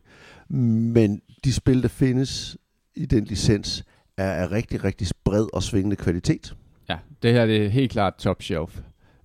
[0.50, 2.58] Men de spil, der findes
[2.96, 3.84] i den licens,
[4.18, 6.56] er af rigtig, rigtig bred og svingende kvalitet.
[6.90, 8.80] Ja, det her det er helt klart top shelf.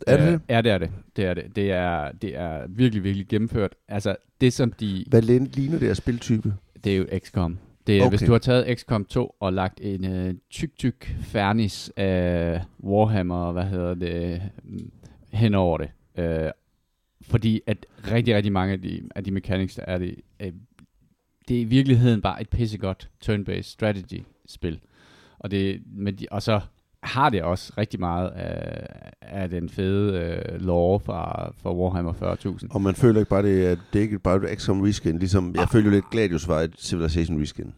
[0.07, 0.40] Er det Øh, det?
[0.49, 0.90] Ja, det er det.
[1.16, 1.57] Det er, det.
[1.57, 3.75] Det, er, det er virkelig, virkelig gennemført.
[3.88, 5.05] Altså, det som de...
[5.09, 6.55] Hvad ligner det af spiltype?
[6.85, 7.59] Det er jo XCOM.
[7.87, 8.07] Det er, okay.
[8.07, 8.18] Okay.
[8.18, 13.53] Hvis du har taget XCOM 2 og lagt en øh, tyk, tyk fernis af Warhammer,
[13.53, 14.90] hvad hedder det, mm,
[15.33, 15.90] hen over det.
[16.18, 16.51] Øh,
[17.23, 20.53] fordi at rigtig, rigtig mange af de, af de mechanics, der er det, øh,
[21.49, 24.81] det er i virkeligheden bare et pissegodt turn-based strategy-spil.
[25.38, 26.61] Og, det, med de, og så
[27.03, 28.87] har det også rigtig meget af,
[29.21, 32.67] af den fede øh, lore fra, fra Warhammer 40.000.
[32.71, 35.55] Og man føler ikke bare, det er, det er ikke bare et XCOM reskin, ligesom
[35.55, 37.73] jeg føler jo lidt Gladius var et Civilization reskin.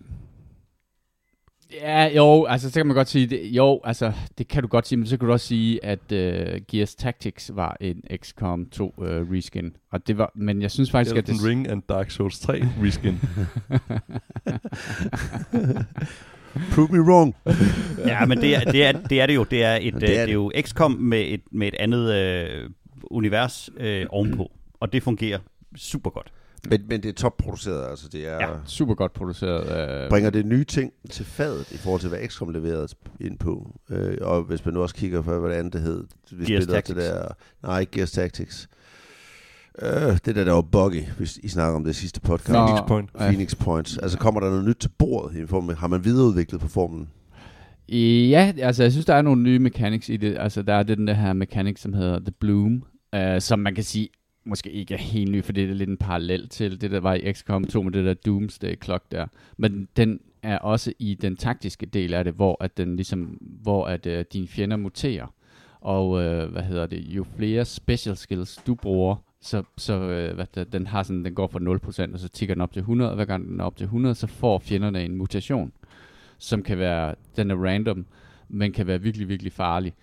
[1.80, 4.86] Ja, jo, altså så kan man godt sige, det, jo, altså det kan du godt
[4.86, 6.18] sige, men så kan du også sige, at uh,
[6.68, 11.16] Gears Tactics var en XCOM 2 uh, reskin, og det var, men jeg synes faktisk,
[11.16, 11.48] at Elden det...
[11.48, 13.20] Ring and Dark Souls 3 reskin.
[16.74, 17.34] Prove me wrong.
[18.06, 19.44] Ja, men det er det, er, det, er det jo.
[19.44, 21.74] Det er, et, Det det er er, det er jo XCOM med et, med et
[21.74, 22.70] andet øh,
[23.02, 25.38] univers øh, ovenpå, og det fungerer
[25.76, 26.32] super godt.
[26.70, 28.34] Men, men det er topproduceret, altså det er...
[28.34, 28.48] Ja.
[28.66, 30.04] Super godt produceret.
[30.04, 32.88] Uh, bringer det nye ting til fadet i forhold til, hvad XCOM leverede
[33.20, 33.80] ind på.
[33.90, 36.04] Øh, og hvis man nu også kigger på, hvad det andet det hed.
[36.32, 37.28] Vi Gears spillede også det der...
[37.62, 38.68] Nej, ikke Gears Tactics.
[39.82, 42.50] Øh, det der, der var buggy, hvis I snakker om det sidste podcast.
[42.50, 43.10] Phoenix Point.
[43.14, 43.26] Ja.
[43.26, 43.98] Phoenix Points.
[43.98, 47.08] Altså kommer der noget nyt til bordet i form af, har man videreudviklet på formen?
[47.88, 50.36] Ja, altså jeg synes, der er nogle nye mechanics i det.
[50.38, 52.84] Altså der er den der her mechanic, som hedder The Bloom,
[53.16, 54.08] uh, som man kan sige,
[54.46, 57.14] måske ikke er helt ny, for det er lidt en parallel til det, der var
[57.14, 59.26] i XCOM 2 med det der Doomsday Clock der.
[59.56, 63.86] Men den er også i den taktiske del af det, hvor at den ligesom, hvor
[63.86, 65.26] at uh, dine fjender muterer.
[65.80, 70.46] Og uh, hvad hedder det, jo flere special skills du bruger, så, så uh, hvad
[70.54, 73.10] der, den har sådan, den går fra 0%, og så tigger den op til 100,
[73.10, 75.72] og hver gang den er op til 100, så får fjenderne en mutation
[76.38, 78.06] som kan være, den er random,
[78.48, 79.94] men kan være virkelig, virkelig farlig.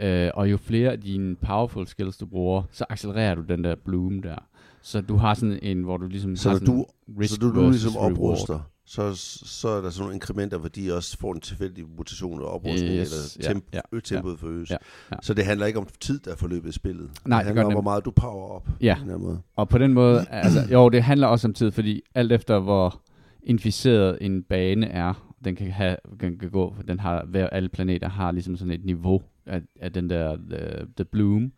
[0.00, 3.74] Øh, og jo flere af dine powerful skills du bruger, så accelererer du den der
[3.74, 4.36] bloom der.
[4.82, 6.86] Så du har sådan en, hvor du ligesom Så har sådan du,
[7.20, 8.62] risk så du, du ligesom reward.
[8.92, 12.46] Så, så er der sådan nogle inkrementer, hvor de også får en tilfældig mutation og
[12.48, 14.70] oprustning, Yes, eller ja, temp, ja, ø- tempoet forøges.
[14.70, 14.76] ja,
[15.12, 15.16] ja.
[15.22, 17.10] Så det handler ikke om tid, der er forløbet i spillet.
[17.26, 18.68] Nej, det det handler gør om, det hvor meget du power op.
[18.80, 18.96] Ja.
[19.04, 19.40] På den måde.
[19.56, 23.00] Og på den måde, altså, jo, det handler også om tid, fordi alt efter hvor
[23.42, 28.08] inficeret en bane er, den kan, have, den kan gå, den har, hver alle planeter
[28.08, 31.52] har ligesom sådan et niveau af, af den der the, the bloom.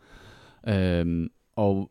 [0.69, 1.91] Øhm, og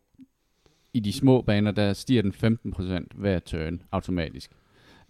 [0.94, 2.34] i de små baner, der stiger den
[2.76, 4.52] 15% hver turn automatisk.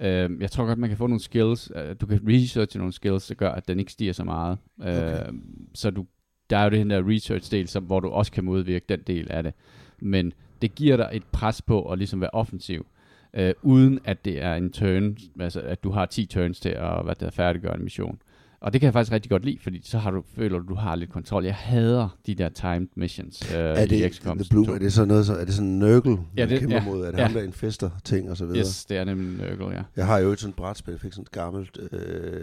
[0.01, 3.27] Øhm, jeg tror godt, man kan få nogle skills, øh, du kan researche nogle skills,
[3.27, 4.57] der gør, at den ikke stiger så meget.
[4.79, 5.27] Okay.
[5.27, 6.05] Øhm, så du,
[6.49, 9.43] der er jo den der research-del, som, hvor du også kan modvirke den del af
[9.43, 9.53] det.
[9.99, 12.85] Men det giver dig et pres på at ligesom være offensiv,
[13.33, 17.03] øh, uden at det er en turn, altså at du har 10 turns til at
[17.03, 18.21] hvad der færdiggøre en mission.
[18.62, 20.76] Og det kan jeg faktisk rigtig godt lide, fordi så har du, føler du, du
[20.76, 21.45] har lidt kontrol.
[21.45, 24.38] Jeg hader de der timed missions øh, Er i det, XCOM.
[24.38, 24.74] the Bloom, 2.
[24.74, 27.06] er det så noget, så, er det sådan en nørkel, Ja, det- kæmper ja, mod?
[27.06, 27.24] Er det ja.
[27.24, 28.60] ham, der infester ting og så videre?
[28.60, 29.84] Yes, det er nemlig en Nurgle, ja.
[29.95, 31.89] Jeg har jo et sådan et brætspil, jeg fik sådan et gammelt uh,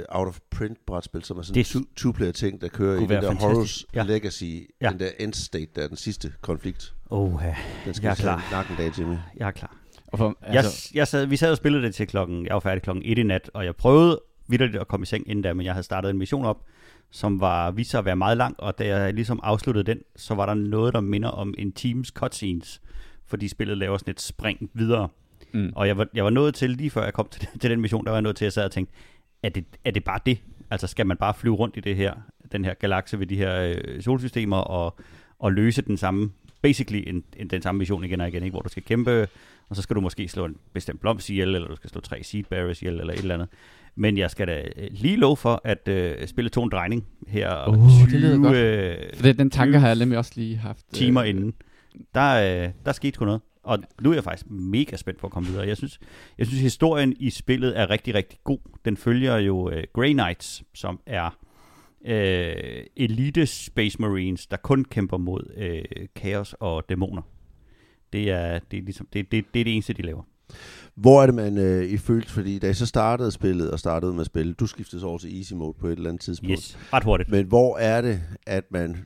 [0.08, 3.42] out-of-print brætspil, som er sådan en two- two-player ting, der kører i den der fantastisk.
[3.42, 4.02] Horus Ja.
[4.02, 4.44] Legacy,
[4.82, 4.90] Ja.
[4.90, 6.94] den der end state, der er den sidste konflikt.
[7.10, 7.54] Åh, ja.
[7.84, 8.48] Den skal Jeg er klar.
[8.52, 9.16] nakken dag, Jimmy.
[9.36, 9.76] jeg er klar.
[10.06, 12.54] Og for, Altså, altså, jeg, jeg sad, vi sad og spillede det til klokken, jeg
[12.54, 15.42] var færdig klokken 1 i nat, og jeg prøvede vidderligt at komme i seng inden
[15.42, 16.64] da, men jeg havde startet en mission op,
[17.10, 20.34] som var vist sig at være meget lang, og da jeg ligesom afsluttede den, så
[20.34, 22.80] var der noget, der minder om en Teams cutscenes,
[23.26, 25.08] fordi spillet laver sådan et spring videre.
[25.52, 27.80] mm, Og jeg var, jeg var nået til, lige før jeg kom til, til den
[27.80, 28.94] mission, der var jeg nået til, at jeg sad og tænkte,
[29.42, 30.38] er det, er det bare det?
[30.70, 32.14] Altså skal man bare flyve rundt i det her,
[32.52, 34.96] den her galakse ved de her øh, solsystemer og,
[35.38, 36.30] og løse den samme,
[36.62, 38.52] basically en, en, den samme mission igen og igen, ikke?
[38.52, 39.28] hvor du skal kæmpe,
[39.68, 42.22] og så skal du måske slå en bestemt blomst ihjel, eller du skal slå tre
[42.22, 43.48] seed bearers ihjel, eller et eller andet.
[43.98, 47.68] Men jeg skal da øh, lige love for, at øh, spillet tog en drejning her
[47.68, 48.56] Uh, det lyder 20, godt.
[48.56, 50.86] øh, for det, den tanke har jeg nemlig også lige haft.
[50.92, 51.54] øh, timer inden.
[52.14, 53.40] Der, øh, der skete sgu noget.
[53.62, 55.66] Og nu er jeg faktisk mega spændt på at komme videre.
[55.66, 55.98] Jeg synes,
[56.38, 58.58] jeg synes historien i spillet er rigtig, rigtig god.
[58.84, 61.38] Den følger jo øh, Grey Knights, som er
[62.06, 65.84] øh, elite Space Marines, der kun kæmper mod øh,
[66.16, 67.22] kaos og dæmoner.
[68.12, 70.22] Det er, det, er ligesom, det, det, det er det eneste, de laver.
[70.94, 74.12] Hvor er det, man øh, I følte, fordi da I så startede spillet og startede
[74.12, 76.52] med at spille, du skiftede så over til easy mode på et eller andet tidspunkt.
[76.52, 77.30] Yes, ret hurtigt.
[77.30, 78.96] Men hvor er det, at man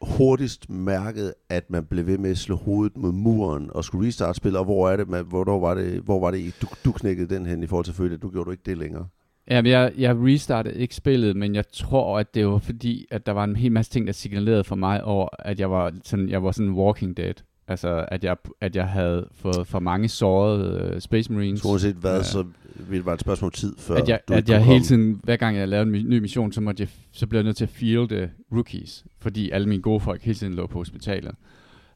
[0.00, 4.36] hurtigst mærket, at man blev ved med at slå hovedet mod muren og skulle restart
[4.36, 7.34] spillet, og hvor er det, man, hvor, var det, hvor var det, du, du knækkede
[7.34, 9.06] den hen i forhold til følge, du gjorde du ikke det længere?
[9.50, 13.26] Ja, men jeg, jeg restartede ikke spillet, men jeg tror, at det var fordi, at
[13.26, 16.28] der var en hel masse ting, der signalerede for mig over, at jeg var sådan,
[16.28, 17.34] jeg var sådan walking dead.
[17.68, 21.60] Altså, at jeg, at jeg havde fået for mange sårede uh, Space Marines.
[21.60, 22.22] Så uanset hvad, Ja.
[22.22, 22.44] så
[22.76, 25.36] ville det være et spørgsmål tid, før at jeg, du at jeg hele tiden, hver
[25.36, 27.70] gang jeg lavede en ny mission, så, måtte jeg, så blev jeg nødt til at
[27.70, 31.34] fielde rookies, fordi alle mine gode folk hele tiden lå på hospitalet.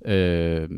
[0.07, 0.69] Øh,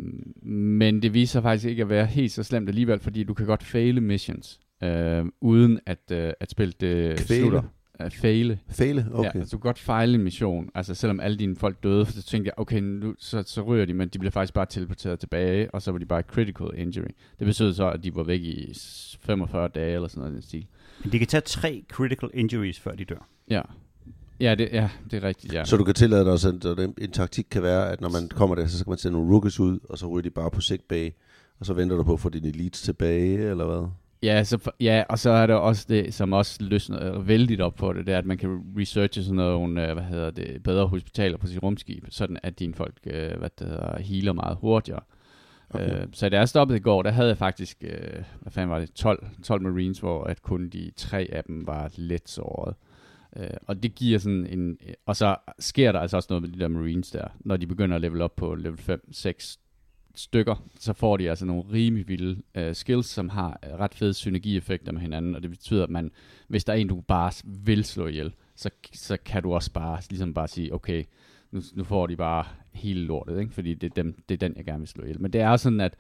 [0.43, 3.63] men det viser faktisk ikke at være helt så slemt alligevel, fordi du kan godt
[3.63, 7.41] faile missions, øh, uden at, øh, at spillet det Kvæle?
[7.41, 7.63] slutter.
[8.05, 8.59] Uh, faile.
[8.69, 9.07] Fæle?
[9.13, 9.31] Okay.
[9.35, 12.23] Ja, altså, du kan godt fejle en mission, altså selvom alle dine folk døde, så
[12.23, 15.75] tænkte jeg, okay, nu, så, så ryger de, men de bliver faktisk bare teleporteret tilbage,
[15.75, 17.09] og så var de bare critical injury.
[17.39, 20.35] Det betød så, at de var væk i s- 45 dage eller sådan noget i
[20.35, 20.67] den stil.
[21.05, 23.29] Men de kan tage tre critical injuries, før de dør.
[23.51, 23.63] Ja.
[24.41, 25.65] Ja, det, ja, det er rigtigt, ja.
[25.65, 26.33] Så du kan tillade dig,
[26.71, 29.17] at en, en taktik kan være, at når man kommer der, så skal man sende
[29.19, 31.11] nogle rookies ud, og så ryger de bare på sick bay,
[31.61, 33.89] og så venter du på at få dine elites tilbage, eller hvad?
[34.25, 37.93] Ja, så, ja, og så er der også det, som også løsner vældigt op på
[37.93, 41.39] det, det er, at man kan researche sådan nogle, øh, hvad hedder det, bedre hospitaler
[41.39, 45.01] på sit rumskib, sådan at dine folk, øh, hvad det hedder, healer meget hurtigere.
[45.71, 45.87] Okay.
[45.87, 46.03] Okay.
[46.03, 48.79] Øh, så da jeg stoppede i går, der havde jeg faktisk, øh, hvad fanden var
[48.79, 52.75] det, 12, 12 Marines, hvor at kun de tre af dem var let såret.
[53.37, 56.59] Øh, og det giver sådan en, og så sker der altså også noget med de
[56.59, 59.59] der Marines der, når de begynder at level op på level 5, 6
[60.15, 64.15] stykker, så får de altså nogle rimelig vilde øh, skills, som har øh, ret fede
[64.15, 66.11] synergieffekter med hinanden, og det betyder, at man,
[66.49, 70.01] hvis der er en, du bare vil slå ihjel, så, så kan du også bare,
[70.11, 71.05] ligesom bare sige, okay,
[71.53, 73.55] nu, nu får de bare hele lortet, ikke?
[73.55, 75.21] fordi det er, dem, det er den, jeg gerne vil slå ihjel.
[75.21, 75.97] Men det er sådan, at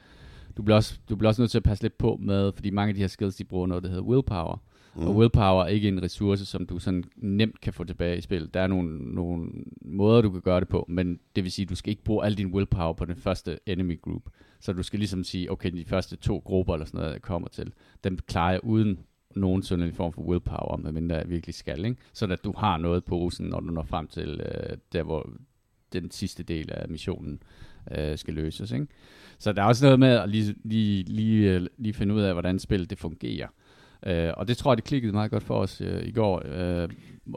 [0.57, 2.89] du bliver, også, du bliver også nødt til at passe lidt på med, fordi mange
[2.89, 4.63] af de her skills, de bruger noget, der hedder willpower.
[4.97, 5.07] Mm.
[5.07, 8.55] Og willpower er ikke en ressource, som du sådan nemt kan få tilbage i spillet.
[8.55, 11.71] Der er nogle, nogle måder, du kan gøre det på, men det vil sige, at
[11.71, 14.23] du skal ikke bruge al din willpower på den første enemy group.
[14.61, 17.49] Så du skal ligesom sige, okay, de første to grupper eller sådan noget, jeg kommer
[17.49, 17.73] til,
[18.05, 18.99] dem klarer jeg uden
[19.37, 21.97] nogen sådan form for willpower, medmindre jeg virkelig skal, ikke?
[22.13, 25.31] Så at du har noget på posen, når du når frem til øh, der, hvor
[25.93, 27.43] den sidste del af missionen
[27.99, 28.87] øh, skal løses, ikke?
[29.39, 32.33] Så der er også noget med at lige, lige, lige, øh, lige finde ud af,
[32.33, 33.49] hvordan spillet det fungerer.
[34.07, 36.43] Øh, og det tror jeg, det klikkede meget godt for os øh, i går.
[36.47, 36.89] Øh,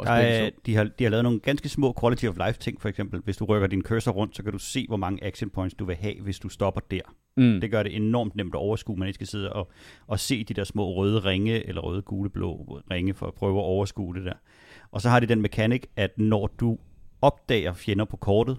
[0.05, 2.89] Der er, de, har, de har lavet nogle ganske små quality of life ting, for
[2.89, 3.21] eksempel.
[3.23, 5.85] Hvis du rykker din cursor rundt, så kan du se, hvor mange action points du
[5.85, 7.01] vil have, hvis du stopper der.
[7.37, 7.61] mm.
[7.61, 8.97] Det gør det enormt nemt at overskue.
[8.97, 9.71] Man ikke skal sidde og,
[10.07, 13.57] og se de der små røde ringe, eller røde, gule, blå ringe, for at prøve
[13.59, 14.33] at overskue det der.
[14.91, 16.77] Og så har de den mekanik, at når du
[17.21, 18.57] opdager fjender på kortet,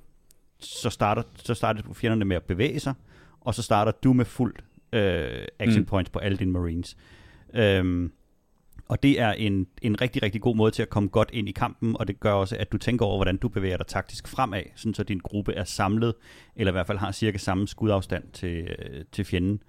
[0.61, 2.95] så starter, så starter fjenderne med at bevæge sig,
[3.41, 5.87] og så starter du med fuldt øh, action Mm.
[5.87, 6.97] points på alle dine marines.
[7.55, 8.13] Øhm,
[8.89, 11.53] og det er en, en rigtig, rigtig god måde til at komme godt ind i
[11.53, 14.63] kampen, og det gør også, at du tænker over, hvordan du bevæger dig taktisk fremad,
[14.75, 16.15] sådan så din gruppe er samlet,
[16.57, 19.63] eller i hvert fald har cirka samme skudafstand til, øh, til fjenden.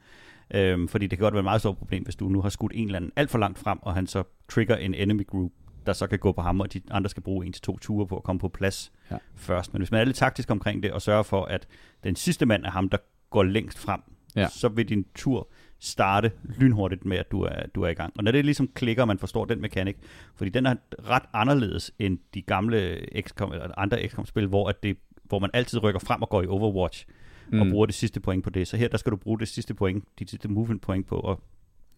[0.53, 2.71] Øhm, fordi det kan godt være et meget stort problem, hvis du nu har skudt
[2.75, 5.51] en eller anden alt for langt frem, og han så trigger en enemy group,
[5.85, 8.07] der så kan gå på ham, og de andre skal bruge en til to ture
[8.07, 9.15] på at komme på plads Ja.
[9.15, 9.19] ja.
[9.35, 9.73] først.
[9.73, 11.67] Men hvis man er lidt taktisk omkring det, og sørger for, at
[12.03, 12.97] den sidste mand er ham, der
[13.29, 14.01] går længst frem,
[14.35, 14.47] Ja.
[14.47, 15.47] så vil din tur
[15.79, 18.13] starte lynhurtigt med, at du er, du er i gang.
[18.17, 19.97] Og når det ligesom klikker, man forstår den mekanik,
[20.35, 20.75] fordi den er
[21.09, 25.83] ret anderledes end de gamle XCOM, eller andre XCOM-spil, hvor, at det, hvor man altid
[25.83, 27.05] rykker frem og går i Overwatch,
[27.51, 27.61] mm.
[27.61, 28.67] og bruger det sidste point på det.
[28.67, 31.41] Så her, der skal du bruge det sidste point, dit sidste movement point på, og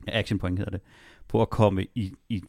[0.08, 0.82] action point hedder det,
[1.28, 2.44] på at komme i, i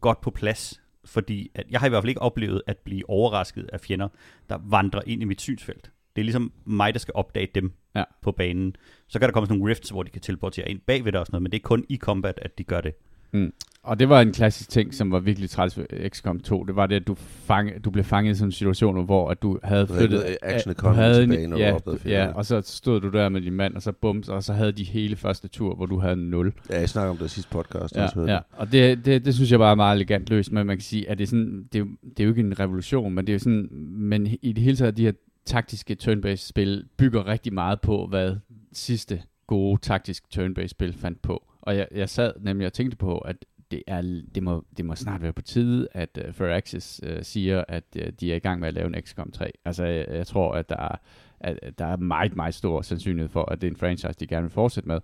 [0.00, 3.70] godt på plads, fordi at jeg har i hvert fald ikke oplevet at blive overrasket
[3.72, 4.08] af fjender,
[4.48, 5.90] der vandrer ind i mit synsfelt.
[6.16, 8.04] Det er ligesom mig, der skal opdage dem Ja.
[8.22, 8.76] på banen.
[9.08, 11.26] Så kan der komme sådan nogle rifts, hvor de kan teleportere ind bagved dig og
[11.26, 12.92] sådan noget, men det er kun i combat, at de gør det.
[13.32, 13.52] Mm.
[13.82, 16.64] Og det var en klassisk ting, som var virkelig træls ved XCOM 2.
[16.64, 19.58] Det var det, at du, fang, du blev fanget i sådan situationer, hvor at du
[19.64, 20.36] havde flyttet...
[20.42, 21.96] action du havde en- tilbage, ja, du-.
[22.06, 24.72] Ja, og så stod du der med din mand, og så bums, og så havde
[24.72, 26.52] de hele første tur, hvor du havde 0.
[26.70, 27.82] Ja, jeg snakker om det i sidste podcast.
[27.82, 28.38] også, Ja, hørte ja.
[28.52, 31.10] og det, det, det synes jeg bare er meget elegant løst, men man kan sige,
[31.10, 33.32] at det er, sådan, det er, jo- det er jo ikke en revolution, men det
[33.32, 35.12] er jo sådan, men i det hele taget, de her
[35.46, 38.36] taktiske turn-based spil bygger rigtig meget på, hvad
[38.72, 41.46] sidste gode taktisk turn-based spil fandt på.
[41.62, 43.36] Og jeg, jeg sad nemlig og tænkte på, at
[43.70, 47.12] det, er, det, må, det må snart være på tide, at øh, uh, Firaxis uh,
[47.12, 49.52] øh, siger, at uh, de er i gang med at lave en XCOM 3.
[49.64, 50.96] Altså, jeg, jeg tror, at der er,
[51.40, 54.26] at at der er meget, meget stor sandsynlighed for, at det er en franchise, de
[54.26, 55.00] gerne vil fortsætte med.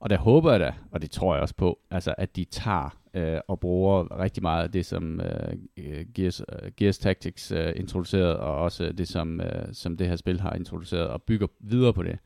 [0.00, 2.98] Og der håber jeg da, og det tror jeg også på, altså at de tager
[3.14, 7.72] øh, og bruger rigtig meget af det, som øh, øh Gears, øh, Gears Tactics øh,
[7.76, 11.92] introducerede, og også det, som, øh, som det her spil har introduceret, og bygger videre
[11.92, 12.18] på det.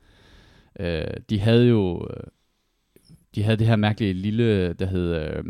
[0.79, 2.23] Øh, de havde jo øh,
[3.35, 5.43] de havde det her mærkelige lille, der hed øh,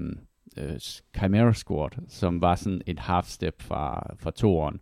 [0.57, 0.79] øh,
[1.17, 4.79] Chimera Squad, som var sådan et half step fra, fra toeren,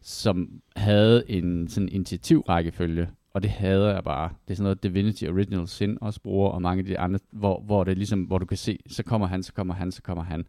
[0.00, 4.28] som havde en sådan initiativrækkefølge, og det hader jeg bare.
[4.28, 7.60] Det er sådan noget Divinity Original Sin også bruger, og mange af de andre, hvor,
[7.60, 10.02] hvor det er ligesom, hvor du kan se, så kommer han, så kommer han, så
[10.02, 10.46] kommer han.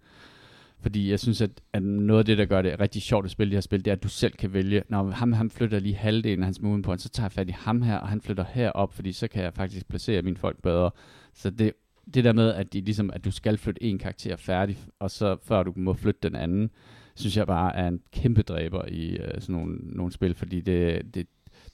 [0.79, 3.49] Fordi jeg synes, at, at noget af det, der gør det rigtig sjovt at spille
[3.51, 5.95] det her spil, det er, at du selv kan vælge, når ham, han flytter lige
[5.95, 8.45] halvdelen af hans movement point, så tager jeg fat i ham her, og han flytter
[8.53, 10.91] herop, fordi så kan jeg faktisk placere mine folk bedre.
[11.33, 11.73] Så det,
[12.13, 15.37] det der med, at, de, ligesom, at du skal flytte en karakter færdig, og så
[15.43, 16.69] før du må flytte den anden,
[17.15, 21.15] synes jeg bare er en kæmpe dræber i uh, sådan nogle, nogle spil, fordi det,
[21.15, 21.27] det,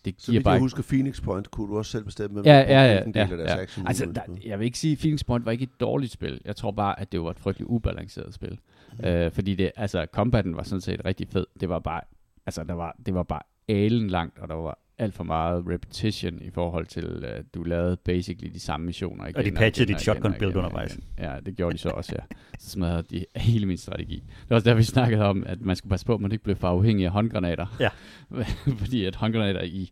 [0.05, 0.51] det Så giver vidt bare...
[0.53, 3.21] jeg husker Phoenix Point, kunne du også selv bestemme, hvem Ja, ja, ja, del ja,
[3.21, 3.61] af deres ja.
[3.61, 3.87] action.
[3.87, 6.41] Altså, der, jeg vil ikke sige, at Phoenix Point var ikke et dårligt spil.
[6.45, 8.59] Jeg tror bare, at det var et frygteligt ubalanceret spil.
[8.99, 9.05] Mm.
[9.05, 11.45] Øh, fordi det, altså, combaten var sådan set rigtig fed.
[11.59, 12.01] Det var bare,
[12.45, 16.41] altså, der var, det var bare alen langt, og der var alt for meget repetition
[16.41, 19.35] i forhold til, at du lavede basically de samme missioner igen.
[19.35, 20.99] Og de patchede dit shotgun build undervejs.
[21.17, 22.35] Ja, det gjorde de så også, ja.
[22.59, 24.15] Så smadrede de hele min strategi.
[24.15, 26.43] Det var også der, vi snakkede om, at man skulle passe på, at man ikke
[26.43, 27.65] blev for afhængig af håndgranater.
[27.79, 27.89] Ja.
[28.81, 29.91] fordi at håndgranater i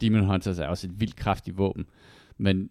[0.00, 1.86] Demon Hunters er også et vildt kraftigt våben.
[2.38, 2.70] Men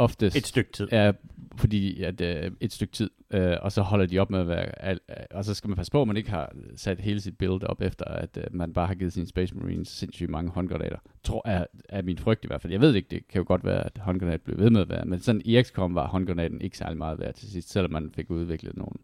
[0.00, 0.88] oftest Et stykke tid.
[0.90, 1.12] er
[1.56, 4.82] fordi at øh, et stykke tid, øh, og så holder de op med at være,
[4.82, 7.38] al, øh, og så skal man passe på, at man ikke har sat hele sit
[7.38, 10.98] build op efter, at øh, man bare har givet sine Space Marines sindssygt mange håndgranater.
[11.24, 12.72] Tror er, er min frygt i hvert fald.
[12.72, 15.04] Jeg ved ikke, det kan jo godt være, at håndgranater blev ved med at være,
[15.04, 18.30] men sådan i XCOM var håndgranaten ikke særlig meget værd til sidst, selvom man fik
[18.30, 18.96] udviklet nogle,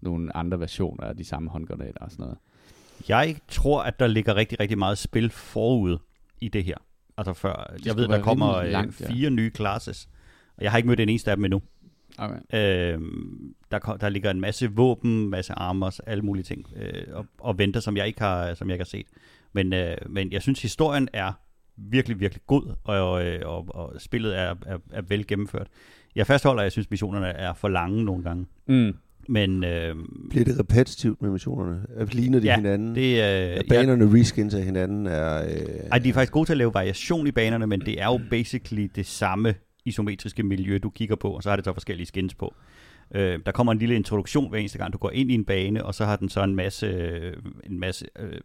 [0.00, 2.38] nogle andre versioner af de samme håndgranater og sådan noget.
[3.08, 5.98] Jeg tror, at der ligger rigtig, rigtig meget spil forud
[6.40, 6.76] i det her.
[7.16, 9.10] Altså før, jeg ved, der kommer rimelig langt, ja.
[9.10, 10.08] fire nye classes.
[10.58, 11.62] Og jeg har ikke mødt en eneste af dem endnu.
[12.18, 12.92] Okay.
[12.94, 17.58] Øhm, der, der ligger en masse våben, masse armors, alle mulige ting, øh, og, og
[17.58, 19.06] venter, som jeg ikke har, som jeg ikke har set.
[19.52, 21.32] Men, øh, men jeg synes, historien er
[21.76, 25.66] virkelig, virkelig god, og, øh, og, og spillet er, er, er vel gennemført.
[26.14, 28.46] Jeg fastholder, at jeg synes, missionerne er for lange nogle gange.
[28.68, 28.94] Mm.
[29.28, 29.94] Men øh,
[30.30, 31.82] Bliver det repetitivt med missionerne?
[32.12, 32.94] Ligner de Ja, hinanden?
[32.94, 35.06] det øh, er jeg, banerne reskins af hinanden?
[35.06, 35.50] Er, øh,
[35.92, 38.20] Ej, de er faktisk gode til at lave variation i banerne, men det er jo
[38.30, 39.54] basically det samme
[39.86, 42.54] isometriske miljø, du kigger på, og så har det så forskellige skins på.
[43.14, 45.84] Øh, der kommer en lille introduktion hver eneste gang, du går ind i en bane,
[45.84, 48.40] og så har den så en masse, øh, en masse øh,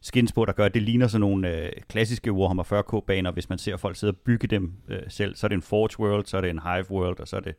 [0.00, 3.58] skins på, der gør, at det ligner sådan nogle øh, klassiske Warhammer 40k-baner, hvis man
[3.58, 5.34] ser folk sidde og bygge dem øh, selv.
[5.34, 7.40] Så er det en Forge World, så er det en Hive World, og så er
[7.40, 7.54] det,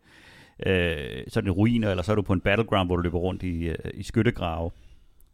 [0.65, 3.19] øh, så er det ruiner, eller så er du på en battleground, hvor du løber
[3.19, 4.71] rundt i, øh, i skyttegrave.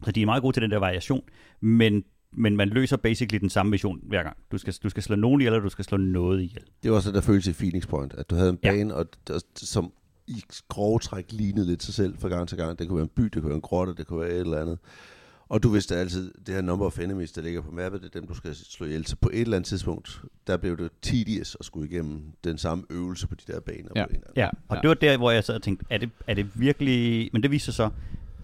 [0.04, 1.24] Så de er meget gode til den der variation,
[1.62, 4.38] men, men man løser basically den samme mission hver gang.
[4.52, 6.64] Du skal, du skal slå nogen ihjel, eller du skal slå noget ihjel.
[6.84, 8.72] Det var også der følelse i Phoenix Point, at du havde en Ja.
[8.72, 9.92] bane, og, og, som
[10.28, 12.80] i grove træk lignede lidt sig selv fra gang til gang.
[12.80, 14.62] Det kunne være en by, det kunne være en grotte, det kunne være et eller
[14.62, 14.80] andet.
[15.50, 18.20] Og du vidste altid, det her number of enemies, der ligger på mappet, det er
[18.20, 19.06] dem, du skal slå ihjel.
[19.06, 22.84] Så på et eller andet tidspunkt, der blev det tedious at skulle igennem den samme
[22.90, 23.90] øvelse på de der baner.
[23.96, 24.06] Ja.
[24.06, 24.22] På en.
[24.36, 24.82] Ja, og ja.
[24.82, 27.30] det var der, hvor jeg sad og tænkte, er det, er det virkelig...
[27.34, 27.90] Men det viste sig så,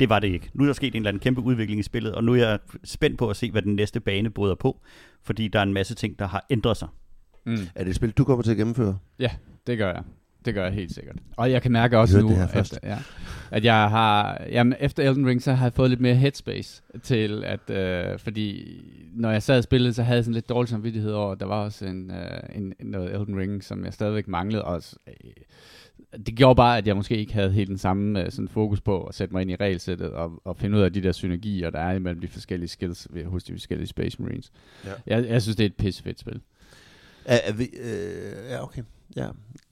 [0.04, 0.50] det var det ikke.
[0.54, 2.60] Nu er der sket en eller anden kæmpe udvikling i spillet, og nu er jeg
[2.84, 4.82] spændt på at se, hvad den næste bane bryder på,
[5.22, 6.88] fordi der er en masse ting, der har ændret sig.
[7.46, 7.58] Mm.
[7.76, 8.98] Er det et spil, du kommer til at gennemføre?
[9.68, 10.04] Det gør jeg.
[10.46, 11.16] Det gør jeg helt sikkert.
[11.38, 12.98] Og jeg kan mærke også nu, efter, ja,
[13.52, 17.44] at jeg har, jamen efter Elden Ring, så har jeg fået lidt mere headspace til,
[17.44, 18.78] at, øh, fordi
[19.14, 21.46] når jeg sad og spillede, så havde jeg sådan lidt dårlig samvittighed over, at der
[21.46, 25.14] var også en, øh, en, noget Elden Ring, som jeg stadigvæk manglede, og øh,
[26.26, 29.04] det gjorde bare, at jeg måske ikke havde helt den samme øh, sådan fokus på
[29.04, 31.80] at sætte mig ind i regelsættet og, og finde ud af de der synergier, der
[31.80, 34.52] er imellem de forskellige skills ved- hos de forskellige Space Marines.
[34.86, 34.92] Ja.
[35.08, 36.42] Jeg, jeg synes, det er et pissefedt spil.
[37.26, 38.82] Er, er vi, øh, ja, okay.
[39.16, 39.28] Ja.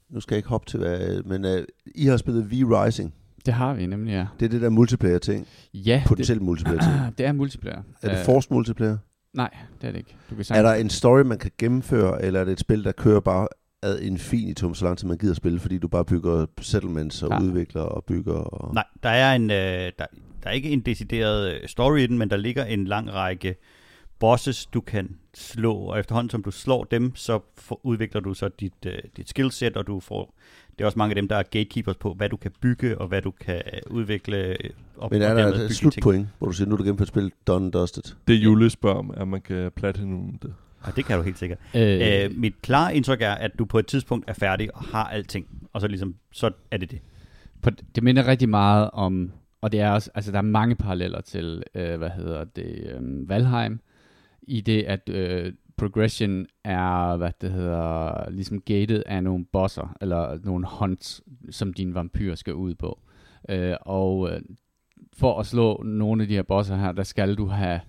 [0.09, 1.63] Nu skal jeg ikke hoppe til, hvad, men øh,
[1.95, 3.13] I har spillet V-Rising.
[3.45, 4.25] Det har vi nemlig, ja.
[4.39, 5.47] Det er det der multiplayer-ting.
[5.73, 6.93] Ja, Potentielt multiplayer-ting.
[7.07, 7.81] det, det er multiplayer.
[8.01, 8.97] Er det Øh, forced multiplayer?
[9.33, 9.49] Nej,
[9.81, 10.15] det er det ikke.
[10.29, 12.83] Du kan Er sagtens- der en story, man kan gennemføre, eller er det et spil,
[12.83, 13.47] der kører bare
[13.83, 17.41] ad infinitum, så lang tid man gider spille, fordi du bare bygger settlements og Ja.
[17.41, 18.33] udvikler og bygger?
[18.33, 18.73] Og...
[18.73, 19.57] Nej, der er, en, øh,
[19.99, 20.05] der,
[20.43, 23.55] der er ikke en decideret øh, story i den, men der ligger en lang række
[24.19, 28.49] bosses, du kan slå, og efterhånden som du slår dem, så for, udvikler du så
[28.59, 30.35] dit, øh, dit skillset, og du får,
[30.77, 33.07] det er også mange af dem, der er gatekeepers på, hvad du kan bygge, og
[33.07, 34.37] hvad du kan øh, udvikle.
[34.37, 34.55] øh,
[34.97, 35.73] Og, Men er og der et bygge ting.
[35.75, 38.03] slutpoint, hvor du siger, nu er du gennemført spil done dusted?
[38.27, 40.53] Det Jule spørger om, er, at man kan platinum det.
[40.85, 41.59] Ja, det kan du helt sikkert.
[41.75, 45.03] Øh, Øh, mit klare indtryk er, at du på et tidspunkt er færdig og har
[45.03, 46.99] alting, og så ligesom, så er det det.
[47.61, 51.21] på, det minder rigtig meget om, og det er også, altså der er mange paralleller
[51.21, 53.79] til, øh, hvad hedder det, øh, Valheim,
[54.41, 60.37] i det, at øh, progression er, hvad det hedder, ligesom gated af nogle bosser, eller
[60.43, 62.99] nogle hunts, som din vampyr skal ud på.
[63.49, 64.41] Øh, og øh,
[65.17, 67.79] for at slå nogle af de her bosser her, der skal du have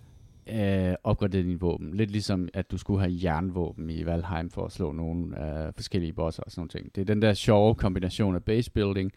[0.49, 1.95] øh, opgraderet dine våben.
[1.95, 6.13] Lidt ligesom, at du skulle have jernvåben i Valheim for at slå nogle øh, forskellige
[6.13, 6.71] bosser og sådan noget.
[6.71, 6.95] ting.
[6.95, 9.13] Det er den der sjove kombination af base building,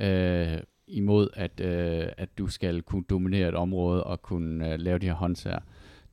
[0.00, 4.98] øh, imod at, øh, at du skal kunne dominere et område og kunne øh, lave
[4.98, 5.58] de her hunts her.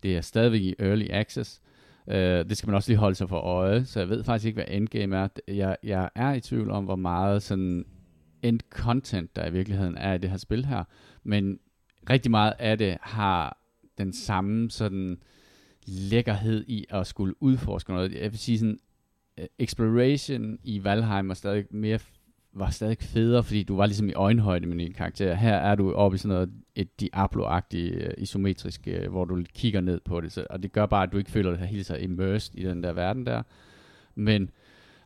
[0.03, 1.61] Det er stadigvæk i early access.
[2.07, 4.55] Uh, det skal man også lige holde sig for øje, så jeg ved faktisk ikke,
[4.57, 5.27] hvad endgame er.
[5.47, 7.85] Jeg, jeg er i tvivl om, hvor meget sådan
[8.41, 10.83] end content, der i virkeligheden er i det her spil her.
[11.23, 11.59] Men
[12.09, 13.58] rigtig meget af det har
[13.99, 15.17] den samme sådan
[15.85, 18.13] lækkerhed i at skulle udforske noget.
[18.13, 18.79] Jeg vil sige sådan,
[19.37, 21.99] øh, exploration i Valheim var stadig mere
[22.53, 25.33] var stadig federe, fordi du var ligesom i øjenhøjde med din karakter.
[25.33, 29.81] Her er du oppe i sådan noget, et Diablo-agtigt øh, isometrisk, øh, hvor du kigger
[29.81, 31.95] ned på det, så, og det gør bare, at du ikke føler dig helt så
[31.95, 33.43] immersed i den der verden der.
[34.15, 34.49] Men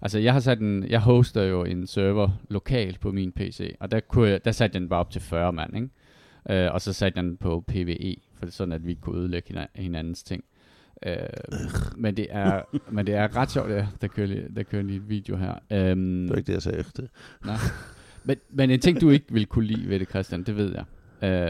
[0.02, 3.92] altså, jeg har sat en, jeg hoster jo en server lokalt på min PC, og
[3.92, 5.90] der, kunne jeg, der satte jeg den bare op til 40 mand, ikke?
[6.50, 9.20] Øh, og så satte jeg den på PvE, for det er sådan, at vi kunne
[9.20, 10.44] ødelægge hinandens ting.
[11.06, 11.16] Øh,
[11.98, 13.88] men, det er, men det er ret sjovt, ja.
[14.02, 15.52] Der kører lige, der kører lige et video her.
[15.92, 17.04] Um, Det var ikke det, jeg sagde efter.
[17.46, 17.56] nej.
[18.24, 20.86] Men, men en ting, du ikke ville kunne lide ved det, Christian, det ved jeg.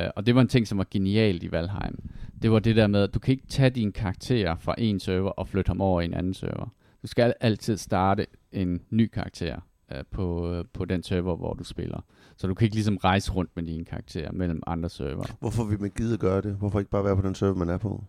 [0.05, 1.99] Uh, og det var en ting, som var genialt i Valheim.
[2.41, 5.29] Det var det der med, at du kan ikke tage dine karakterer fra en server
[5.29, 6.73] og flytte ham over i en anden server.
[7.01, 9.59] Du skal altid starte en ny karakter
[9.91, 12.05] uh, på, uh, på den server, hvor du spiller.
[12.38, 15.25] Så du kan ikke ligesom rejse rundt med dine karakterer mellem andre server.
[15.39, 16.55] Hvorfor vil man gide at gøre det?
[16.55, 18.03] Hvorfor ikke bare være på den server, man er på?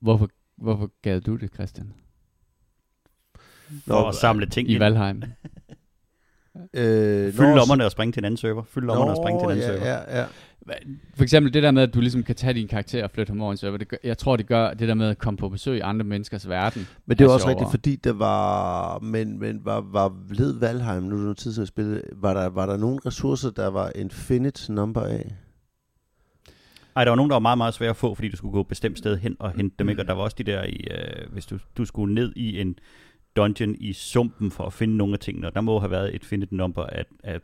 [0.00, 1.92] Hvorfor, hvorfor gad du det, Christian?
[3.86, 4.78] For at samle ting I ind.
[4.78, 5.22] Valheim?
[6.74, 8.62] Øh, Fyld nå, lommerne og springe til en anden server.
[8.62, 9.86] Fyld lommerne og springe til en anden ja, server.
[9.86, 10.24] Ja, ja.
[11.16, 13.40] For eksempel det der med, at du ligesom kan tage din karakter og flytte ham
[13.40, 13.76] over i en server.
[13.76, 16.04] Det gør, jeg tror, det gør det der med at komme på besøg i andre
[16.04, 16.88] menneskers verden.
[17.06, 17.56] Men det er var også sjovere.
[17.56, 21.52] rigtigt, fordi der var, men, men var, var led Valheim, nu er det noget tid
[21.52, 25.34] til at spille, var der, var der nogle ressourcer, der var infinite number af?
[26.96, 28.60] Ej, der var nogen, der var meget, meget svære at få, fordi du skulle gå
[28.60, 30.02] et bestemt sted hen og hente dem, ikke?
[30.02, 32.78] Og der var også de der, i, øh, hvis du, du skulle ned i en
[33.38, 36.24] dungeon i sumpen for at finde nogle af tingene, og der må have været et
[36.24, 37.40] finite number af, af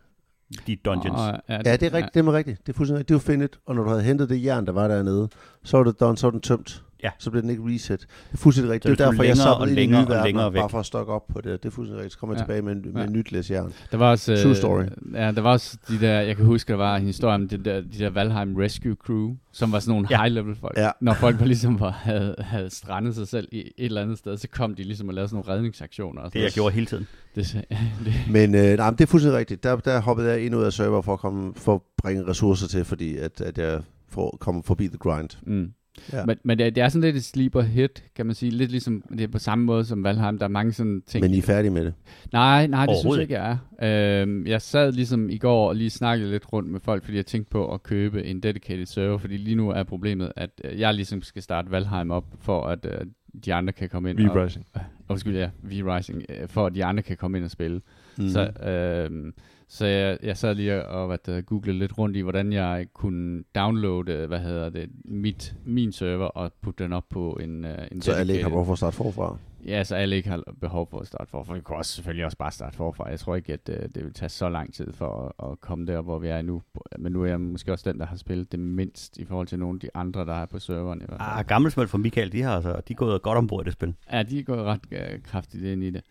[0.66, 1.20] de dungeons.
[1.20, 2.66] Og, Ja, det er rigtigt, det er rigtigt.
[2.66, 3.08] Det er fuldstændig rigtigt.
[3.08, 5.28] Det var findet, og når du havde hentet det jern, der var dernede,
[5.64, 6.83] så var det done, så var den tømt.
[7.04, 7.10] Ja.
[7.18, 8.00] Så blev den ikke reset.
[8.00, 8.90] Det er fuldstændig rigtigt.
[8.90, 10.52] Så Det er derfor, jeg længere samlede og ind i længere nye og verdener, længere
[10.52, 10.60] væk.
[10.60, 11.62] bare for at stokke op på det.
[11.62, 12.12] Det er fuldstændig rigtigt.
[12.12, 12.44] Så kommer jeg Ja.
[12.44, 13.08] tilbage med, med Ja.
[13.10, 13.72] nyt læs jern.
[13.92, 14.82] Der var også, True øh, story.
[15.14, 17.56] Ja, der var også de der, jeg kan huske, der var en historie om de
[17.56, 20.22] der, de der Valheim Rescue Crew, som var sådan nogle Ja.
[20.22, 20.78] high-level folk.
[20.78, 20.90] Ja.
[21.00, 24.36] Når folk var ligesom var, havde, havde strandet sig selv i et eller andet sted,
[24.36, 26.20] så kom de ligesom og lavede sådan nogle redningsaktioner.
[26.20, 27.06] Og Det sådan jeg gjorde hele tiden.
[27.34, 27.64] Det,
[28.04, 29.62] det, Men øh, nej, men det er fuldstændig rigtigt.
[29.62, 32.68] Der, der hoppede jeg ind ud af server for at, komme, for at bringe ressourcer
[32.68, 35.28] til, fordi at, at jeg får, kommer forbi the grind.
[35.46, 35.68] mm.
[36.12, 36.24] Ja.
[36.26, 38.50] Men, men det, det er sådan lidt et sleeper hit, kan man sige.
[38.50, 40.38] Lidt ligesom, det er på samme måde som Valheim.
[40.38, 41.24] Der er mange sådan ting.
[41.24, 41.94] Men I er færdige med det.
[42.32, 44.22] Nej, nej, det synes jeg ikke, jeg er.
[44.22, 47.26] Øhm, jeg sad ligesom i går og lige snakkede lidt rundt med folk, fordi jeg
[47.26, 50.94] tænkte på at købe en dedicated server, fordi lige nu er problemet, at øh, jeg
[50.94, 53.06] ligesom skal starte Valheim op, for at øh,
[53.44, 54.28] de andre kan komme ind.
[54.28, 54.66] og, V-Rising.
[55.08, 57.80] undskyld, ja, V-Rising, øh, for at de andre kan komme ind og spille.
[58.16, 58.28] Mm.
[58.28, 59.32] Så, øh,
[59.68, 63.44] så jeg, jeg sad lige og hvad det, googlede lidt rundt i, hvordan jeg kunne
[63.54, 68.02] downloade, hvad hedder det, mit, min server og putte den op på en, øh, en
[68.02, 69.36] så alle ikke har behov for at starte forfra.
[69.66, 71.54] Ja, så alle ikke har behov for at starte forfra.
[71.54, 73.08] Vi kunne også selvfølgelig også bare starte forfra.
[73.08, 75.86] Jeg tror ikke, at øh, det vil tage så lang tid for at, at komme
[75.86, 76.62] der, hvor vi er nu.
[76.98, 79.58] Men nu er jeg måske også den, der har spillet det mindst i forhold til
[79.58, 81.00] nogle af de andre, der er på serveren.
[81.00, 81.38] I hvert fald.
[81.38, 83.94] Ah, gammelsmøl fra Michael, de har altså, de er gået godt ombord i det spil.
[84.12, 86.02] Ja, de er gået ret øh, kraftigt ind i det.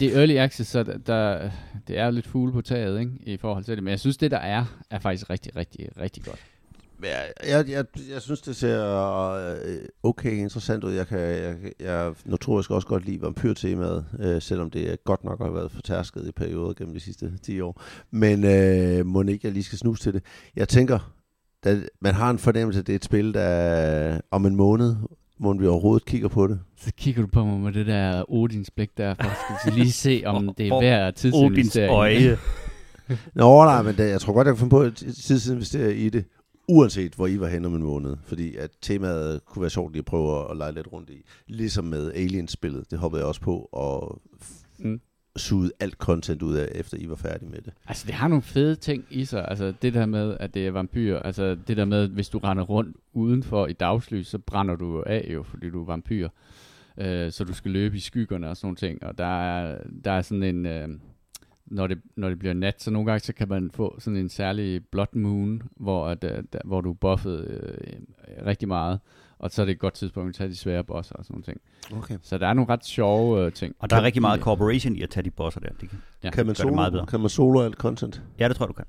[0.00, 1.50] Det er early access, så der, der,
[1.88, 3.84] det er lidt fugle på taget ikke, i forhold til det.
[3.84, 6.40] Men jeg synes, det der er, er faktisk rigtig, rigtig, rigtig godt.
[7.02, 9.32] Jeg, jeg, jeg, jeg synes, det ser
[9.64, 10.92] øh, okay interessant ud.
[10.92, 15.50] Jeg kan jeg, jeg notorisk også godt lide vampyrtemaet, øh, selvom det godt nok har
[15.50, 17.82] været fortærsket i perioder gennem de sidste 10 år.
[18.10, 20.22] Men øh, må ikke jeg lige skal snuse til det.
[20.56, 21.12] Jeg tænker,
[21.64, 24.96] da, man har en fornemmelse, at det er et spil, der om en måned,
[25.38, 26.60] må vi overhovedet kigger på det.
[26.76, 30.22] Så kigger du på mig med det der Odins blik der, for at lige se,
[30.26, 31.92] om det er værd Odins tidsinvestering.
[31.98, 32.38] øje.
[33.34, 36.24] Nå, nej, men jeg tror godt, jeg kan finde på at tidsinvestere i det,
[36.68, 38.16] uanset hvor I var henne om en måned.
[38.26, 41.22] Fordi at temaet kunne være sjovt lige at prøve at, at lege lidt rundt i.
[41.46, 44.20] Ligesom med Aliens-spillet, det hoppede jeg også på, og
[44.80, 45.00] Mm
[45.38, 47.72] suget alt content ud af, efter I var færdige med det.
[47.86, 49.48] Altså, det har nogle fede ting i sig.
[49.48, 51.18] Altså, det der med, at det er vampyr.
[51.18, 54.96] Altså, det der med, at hvis du render rundt udenfor i dagslys, så brænder du
[54.96, 56.28] jo af jo, fordi du er vampyr.
[56.98, 59.04] Øh, så du skal løbe i skyggerne og sådan nogle ting.
[59.04, 60.66] Og der er, der er sådan en...
[60.66, 60.88] Øh,
[61.66, 64.28] når det, når det bliver nat, så nogle gange så kan man få sådan en
[64.28, 69.00] særlig blood moon, hvor, at, øh, der, hvor du er buffet øh, rigtig meget.
[69.38, 71.44] Og så er det et godt tidspunkt at tage de svære bosser og sådan nogle
[71.44, 71.60] ting.
[72.02, 72.18] Okay.
[72.22, 73.74] Så der er nogle ret sjove øh, ting.
[73.78, 75.68] Og der er rigtig meget cooperation i at tage de bosser der.
[75.80, 76.30] Det kan, Ja.
[76.30, 77.06] Kan man, gør det meget solo, bedre.
[77.06, 78.22] kan man solo alt content?
[78.38, 78.84] ja, det tror jeg, du kan.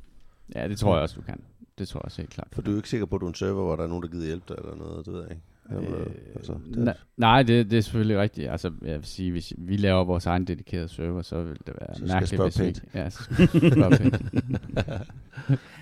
[0.56, 1.42] Ja, det tror jeg også, du kan.
[1.78, 2.48] Det tror jeg også helt klart.
[2.52, 4.04] For du er ikke sikker på, at du er en server, hvor der er nogen,
[4.04, 5.44] der gider hjælpe dig eller noget, det ved jeg ikke.
[5.72, 8.50] Jamen, Øh, altså, det, nej, nej det, det er selvfølgelig rigtigt.
[8.52, 11.96] Altså, jeg vil sige, hvis vi laver vores egen dedikerede server, så vil det være
[11.96, 12.78] Så mærkeligt, hvis vi pænt.
[12.78, 12.90] ikke...
[13.00, 14.22] Ja, så skal jeg spørge pænt.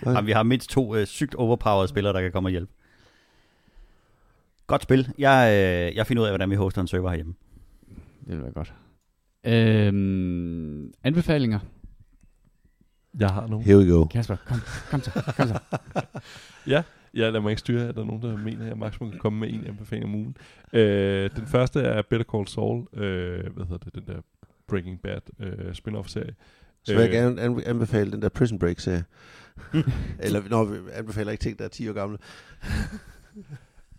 [0.05, 2.72] Jamen, vi har mindst to øh, sygt overpowered spillere, der kan komme og hjælpe.
[4.68, 5.13] Godt spil.
[5.18, 5.49] Jeg,
[5.89, 7.34] øh, jeg finder ud af, hvordan vi hoster en server herhjemme.
[8.28, 8.74] Det vil være godt.
[9.45, 11.59] Øhm, anbefalinger.
[13.20, 13.65] Jeg har nogen.
[13.65, 14.05] Here we go.
[14.05, 14.57] Kasper, kom,
[14.91, 15.59] kom så, kom så.
[16.68, 19.11] Ja, jeg lader mig ikke styre, at der er nogen, der mener, at jeg maksimum
[19.11, 20.38] kan komme med en anbefaling om ugen.
[20.74, 24.22] Øh, den første er Better Call Saul, øh, hvad hedder det, den der
[24.68, 26.36] Breaking Bad øh, spin-off-serie.
[26.84, 29.03] Så vil jeg Øh, gerne an- anbefale den der Prison Break-serie.
[30.20, 32.18] Eller, når vi anbefaler ikke ting, der er 10 år gamle.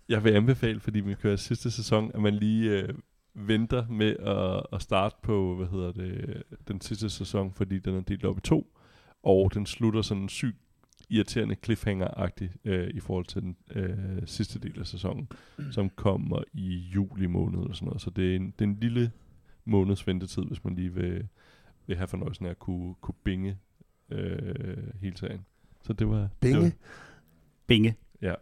[0.09, 2.95] Jeg vil anbefale, fordi vi kører sidste sæson, at man lige øh,
[3.35, 8.01] venter med at, at starte på, hvad hedder det, den sidste sæson, fordi den er
[8.01, 8.77] delt op i to,
[9.23, 10.57] og den slutter sådan sygt
[11.11, 15.29] irriterende cliffhanger-agtigt øh, i forhold til den øh, sidste del af sæsonen,
[15.71, 18.01] som kommer i juli måned eller sådan noget.
[18.01, 19.13] Så det er en, det er en lille
[19.65, 21.29] måneds ventetid, hvis man lige vil,
[21.87, 23.59] vil have fornøjelsen af at kunne, kunne binge
[24.11, 25.45] øh, hele serien.
[25.83, 26.21] Så det var...
[26.21, 26.61] Det Binge.
[26.61, 26.71] var,
[27.67, 27.95] Binge.
[28.23, 28.35] ja,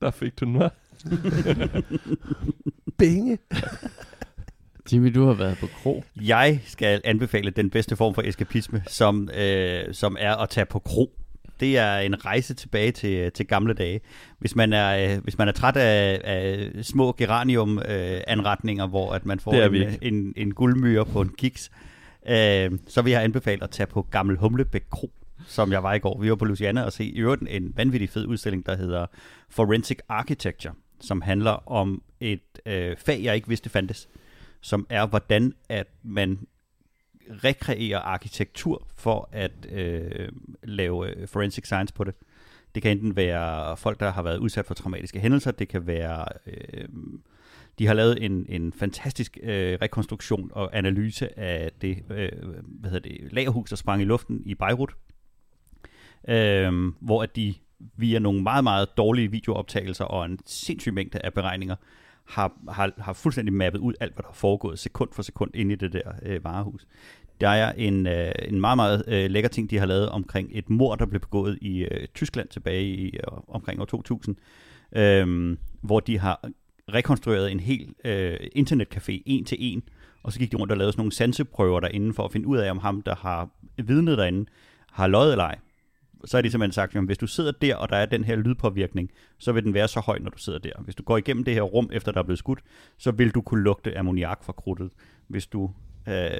[0.00, 0.68] der fik du den, hva'?
[2.98, 3.38] Binge.
[4.92, 6.04] Jimmy, du har været på kro.
[6.22, 10.78] Jeg skal anbefale den bedste form for eskapisme, som, øh, som er at tage på
[10.78, 11.12] kro.
[11.60, 14.00] Det er en rejse tilbage til, til gamle dage.
[14.38, 19.40] Hvis man er, øh, hvis man er træt af, af små geranium-anretninger, hvor at man
[19.40, 19.98] får en, vi ikke.
[20.02, 21.70] en, en guldmyre på en kiks,
[22.28, 25.12] øh, så vil jeg anbefale at tage på Gammel Humlebæk Kro,
[25.46, 26.20] som jeg var i går.
[26.20, 29.06] Vi var på Louisiana og se i øvrigt en vanvittig fed udstilling, der hedder
[29.48, 34.08] Forensic Architecture, som handler om et øh, fag, jeg ikke vidste fandtes,
[34.60, 36.38] som er, hvordan at man
[37.44, 40.28] rekreerer arkitektur for at øh,
[40.62, 42.14] lave øh, forensic science på det.
[42.74, 46.24] Det kan enten være folk, der har været udsat for traumatiske hændelser, det kan være...
[46.46, 46.88] Øh,
[47.78, 52.28] de har lavet en, en fantastisk øh, rekonstruktion og analyse af det, øh,
[52.64, 54.94] hvad hedder det lagerhus, der sprang i luften i Beirut,
[56.28, 57.54] øh, hvor at de
[57.96, 61.76] via nogle meget, meget dårlige videooptagelser og en sindssyg mængde af beregninger
[62.24, 65.72] har, har, har fuldstændig mappet ud alt, hvad der er foregået sekund for sekund inde
[65.72, 66.86] i det der øh, varehus.
[67.40, 70.70] Der er en, øh, en meget, meget øh, lækker ting, de har lavet omkring et
[70.70, 74.36] mor, der blev begået i øh, Tyskland tilbage i øh, omkring år 2000,
[74.96, 76.50] øh, hvor de har
[76.94, 79.82] rekonstrueret en hel øh, internetcafé en til en,
[80.22, 82.58] og så gik de rundt og lavede sådan nogle sanseprøver derinde for at finde ud
[82.58, 84.46] af, om ham, der har vidnet derinde,
[84.92, 85.58] har løjet eller ej.
[86.24, 88.36] Så har de simpelthen sagt, at hvis du sidder der, og der er den her
[88.36, 90.72] lydpåvirkning, så vil den være så høj, når du sidder der.
[90.84, 92.60] Hvis du går igennem det her rum, efter der er blevet skudt,
[92.98, 94.90] så vil du kunne lugte ammoniak fra krudtet.
[95.28, 95.70] Hvis du,
[96.08, 96.30] øh,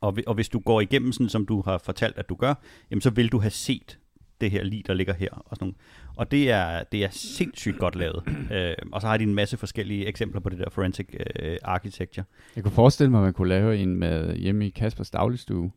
[0.00, 2.54] og, og hvis du går igennem, sådan som du har fortalt, at du gør,
[2.90, 3.98] jamen så vil du have set
[4.40, 5.30] det her lige der ligger her.
[5.30, 5.74] Og, sådan nogle.
[6.16, 8.22] og det, er, det er sindssygt godt lavet.
[8.54, 11.06] øh, og så har de en masse forskellige eksempler på det der forensic
[11.42, 12.24] øh, architecture.
[12.56, 15.70] Jeg kunne forestille mig, at man kunne lave en med hjemme i Kaspers dagligstue,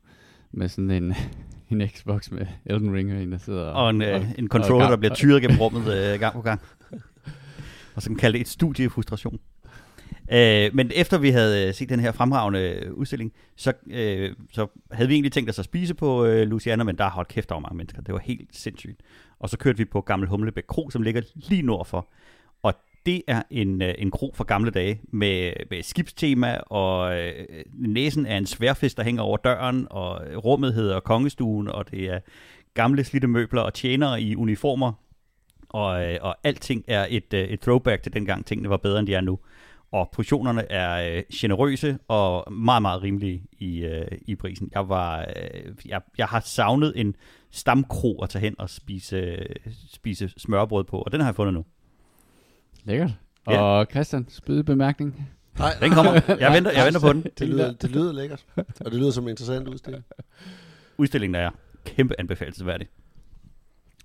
[0.51, 1.13] med sådan en,
[1.81, 4.85] en Xbox med Elden Ring, og en, der sidder Og en, øh, og, en controller,
[4.85, 6.61] og- der bliver tyret gennem rummet øh, gang på gang.
[7.95, 9.39] og så kan kalde det et studie i frustration.
[10.31, 14.67] Øh, men efter vi havde øh, set den her fremragende øh, udstilling, så, øh, så
[14.91, 17.49] havde vi egentlig tænkt os at spise på øh, Luciana, men der har holdt kæft
[17.49, 18.01] der var mange mennesker.
[18.01, 19.01] Det var helt sindssygt.
[19.39, 22.07] Og så kørte vi på Gammel Humlebæk Kro, som ligger lige nord for.
[22.63, 22.73] Og
[23.05, 27.33] det er en, øh, en kro fra gamle dage med, med skibstema, og øh,
[27.73, 32.19] næsen er en sværfisk, der hænger over døren, og rummet hedder Kongestuen, og det er
[32.73, 34.93] gamle slidte møbler og tjenere i uniformer,
[35.69, 39.07] og, øh, og alting er et, øh, et throwback til dengang tingene var bedre, end
[39.07, 39.39] de er nu.
[39.91, 44.69] Og portionerne er øh, generøse og meget, meget rimelige i, øh, i prisen.
[44.73, 47.15] Jeg, var, øh, jeg, jeg har savnet en
[47.51, 49.55] stamkro at tage hen og spise, øh,
[49.93, 51.65] spise smørbrød på, og den har jeg fundet nu.
[52.83, 53.11] Lækkert.
[53.47, 53.61] Ja.
[53.61, 55.29] Og Christian, spyde bemærkning.
[55.59, 56.11] Nej, Den kommer.
[56.39, 57.25] Jeg venter, jeg venter på den.
[57.39, 58.45] Det lyder, det lyder lækkert.
[58.55, 60.03] Og det lyder som en interessant udstilling.
[60.97, 61.49] Udstillingen er
[61.85, 62.87] kæmpe anbefalesværdig.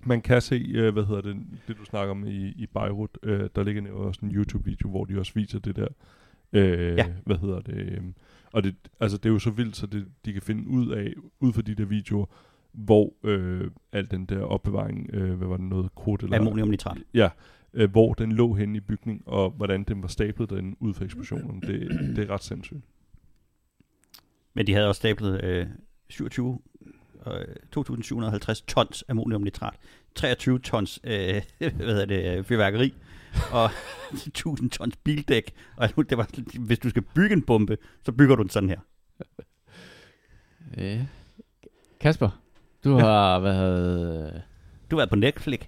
[0.03, 1.35] Man kan se, øh, hvad hedder det,
[1.67, 5.19] det du snakker om i, i Beirut, øh, der ligger også en YouTube-video, hvor de
[5.19, 5.87] også viser det der,
[6.53, 7.05] øh, Ja.
[7.25, 8.01] hvad hedder det, øh,
[8.51, 11.13] og det, altså det er jo så vildt, så det, de kan finde ud af,
[11.39, 12.25] ud fra de der videoer,
[12.71, 16.39] hvor øh, al den der opbevaring, øh, hvad var det, noget krudt eller...
[16.39, 16.97] Ammoniumnitrat.
[17.13, 17.29] Ja,
[17.73, 21.05] øh, hvor den lå henne i bygningen, og hvordan den var stablet derinde ud fra
[21.05, 21.61] eksplosionen.
[21.61, 22.81] Det, det er ret sindssygt.
[24.53, 25.67] Men de havde også stablet øh,
[26.09, 26.59] 27,
[27.27, 27.33] øh,
[27.77, 29.73] 2.750 tons ammoniumnitrat,
[30.15, 31.11] 23 tons øh,
[31.57, 32.93] hvad hedder det, øh, fyrværkeri,
[33.51, 33.69] og
[34.27, 35.53] 1000 tons bildæk.
[35.75, 38.79] Og det var, hvis du skal bygge en bombe, så bygger du den sådan her.
[40.77, 41.05] Ja.
[41.99, 42.41] Kasper,
[42.83, 44.43] du har været...
[44.91, 45.59] Du har været på Netflix.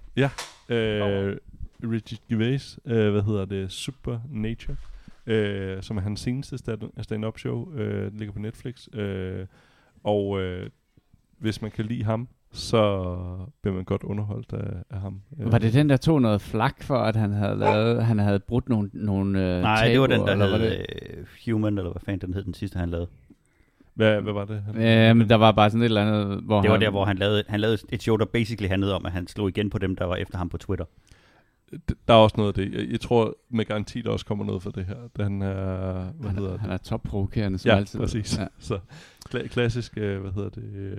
[0.70, 1.38] Øh,
[1.84, 4.76] Richie Gervais, øh, hvad hedder det, Super Nature,
[5.26, 8.88] øh, som er hans seneste stand- stand-up show, øh, den ligger på Netflix.
[8.94, 9.46] Øh,
[10.04, 10.70] og øh,
[11.38, 13.06] hvis man kan lide ham, så
[13.62, 15.22] bliver man godt underholdt af, af ham.
[15.38, 18.70] Var det den, der tog noget flak for, at han havde lavet, han havde brudt
[18.70, 20.86] nogle, nogle øh, Nej, det var den, tabuer, der eller var hed det?
[21.18, 23.08] øh, Human, eller hvad fanden den hed, den sidste, han lavede.
[23.94, 24.62] Hvad, hvad var det?
[24.66, 26.90] Han, Ja, men der var bare sådan et eller andet, hvor Det var han, der,
[26.90, 29.70] hvor han lavede, han lavede et show, der basically handlede om, at han slog igen
[29.70, 30.86] på dem, der var efter ham på Twitter.
[32.08, 32.74] Der er også noget af det.
[32.80, 34.96] Jeg, jeg tror med garanti, der også kommer noget for det her.
[35.18, 36.62] Den er, hvad han, hedder er- det?
[36.62, 38.00] han er topprovokerende, som Ja, altid.
[38.00, 38.38] præcis.
[38.38, 38.48] Ja.
[38.60, 38.80] Så
[39.30, 40.98] kla- klassisk, øh, hvad hedder det, øh,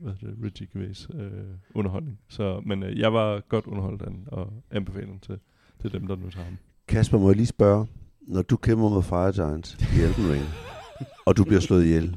[0.00, 1.30] hvad hedder det Reggie Gervais øh,
[1.74, 2.18] underholdning.
[2.28, 5.38] Så, men øh, jeg var godt underholdt af den, og anbefaler den til,
[5.80, 6.56] til dem, der nu tager ham.
[6.88, 7.86] Kasper, må jeg lige spørge,
[8.20, 10.44] når du kæmper mod Fire Giant i Elden Ring,
[11.26, 12.16] og du bliver slået ihjel,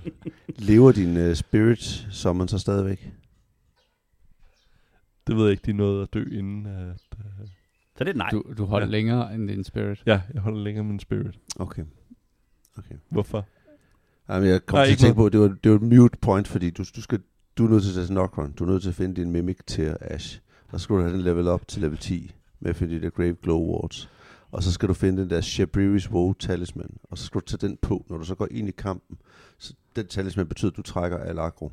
[0.55, 3.11] lever din uh, spirit som man så stadigvæk?
[5.27, 6.65] Det ved jeg ikke, de nåede at dø inden.
[6.65, 7.47] At, øh,
[7.97, 8.29] Så det er nej.
[8.29, 8.91] Du, du holdt Ja.
[8.91, 10.03] længere end din spirit.
[10.05, 11.39] ja, jeg holder længere min spirit.
[11.55, 11.83] Okay.
[12.77, 12.95] okay.
[13.09, 13.45] Hvorfor?
[14.29, 15.81] Jamen, jeg kom Nej, til at ikke tænke på, at det var, det var et
[15.83, 17.19] mute point, fordi du, du, skal,
[17.57, 18.53] du er nødt til at tage Nocturne.
[18.53, 20.41] Du er nødt til at finde din Mimic til Ash.
[20.69, 23.01] Og så skal du have den level op til level 10 med at finde de
[23.01, 24.09] der Grave Glow Wards.
[24.51, 26.97] Og så skal du finde den der Shabriris Woe talisman.
[27.03, 29.17] Og så skal du tage den på, når du så går ind i kampen.
[29.57, 31.71] Så den talisman betyder, at du trækker al aggro.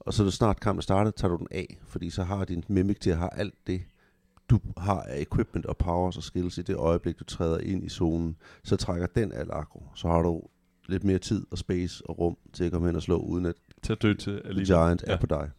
[0.00, 1.78] Og så er det snart kampen startet, tager du den af.
[1.86, 3.82] Fordi så har din Mimic til at have alt det,
[4.52, 7.88] du har af equipment og powers og skills i det øjeblik, du træder ind i
[7.88, 8.36] zonen.
[8.64, 9.82] Så trækker den al aggro.
[9.94, 10.42] Så har du
[10.88, 13.54] lidt mere tid og space og rum til at komme hen og slå, uden at
[13.82, 14.66] Til at dø til alligevel.
[14.66, 15.12] Giant Ja.
[15.12, 15.50] er på dig.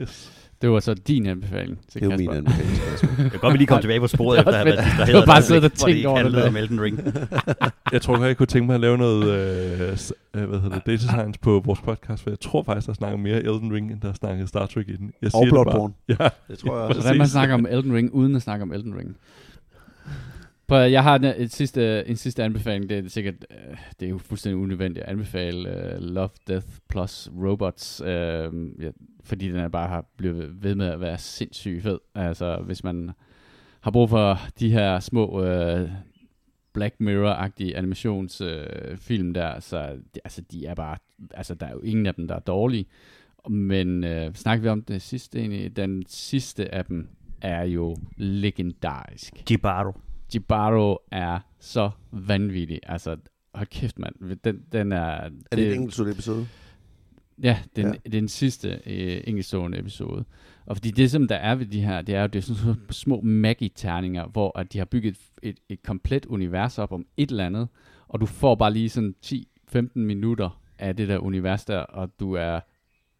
[0.00, 0.32] Yes.
[0.62, 2.38] Det var så din anbefaling til Det er jo min Kasper.
[2.38, 2.76] anbefaling.
[2.90, 3.08] Kasper.
[3.22, 4.96] Jeg kan godt, vi lige komme tilbage på sporet, Det var efter at have været
[4.98, 5.26] distraheret.
[5.26, 7.00] Bare et siddet og tænkt over det om Elden Ring.
[7.92, 9.98] Jeg tror godt, jeg kunne tænke mig at lave noget øh,
[10.34, 13.18] øh, hvad hedder det, data science på vores podcast, for jeg tror faktisk, der snakker
[13.18, 15.12] mere Elden Ring, end der snakker Star Trek i den.
[15.22, 15.64] Jeg Og det bare.
[15.64, 15.94] Bloodborne.
[16.08, 17.00] Ja, Det tror jeg også.
[17.00, 19.16] Hvordan man snakker om Elden Ring, uden at snakke om Elden Ring.
[20.72, 22.88] Prøv, jeg har en, et sidste, en sidste anbefaling.
[22.88, 27.30] Det er sikkert, øh, det er jo fuldstændig unødvendigt at anbefale uh, Love, Death plus
[27.36, 28.90] Robots, uh, ja,
[29.24, 31.98] fordi den er bare har blevet ved med at være sindssygt fed.
[32.14, 33.10] Altså, hvis man
[33.80, 35.90] har brug for de her små uh,
[36.72, 40.96] Black Mirror-agtige animationsfilm uh, film der, så altså, de er bare,
[41.34, 42.86] altså, der er jo ingen af dem, der er dårlige.
[43.48, 45.76] Men uh, snakker vi om det sidste egentlig?
[45.76, 47.08] Den sidste af dem
[47.42, 49.32] er jo legendarisk.
[49.46, 49.92] Gibaro.
[50.34, 52.80] Jibaro er så vanvittig.
[52.82, 53.16] Altså,
[53.54, 54.36] hold kæft mand.
[54.44, 54.98] Den, den er...
[55.00, 56.46] Er det en enkelt episode?
[57.42, 58.10] Ja, den, Ja.
[58.10, 60.24] den sidste øh, enkeltstående episode.
[60.66, 62.64] Og fordi det, som der er ved de her, det er jo det er sådan
[62.64, 67.06] nogle små magi-terninger, hvor at de har bygget et, et, et komplet univers op om
[67.16, 67.68] et eller andet,
[68.08, 72.32] og du får bare lige sådan 10-15 minutter af det der univers der, og du
[72.32, 72.60] er,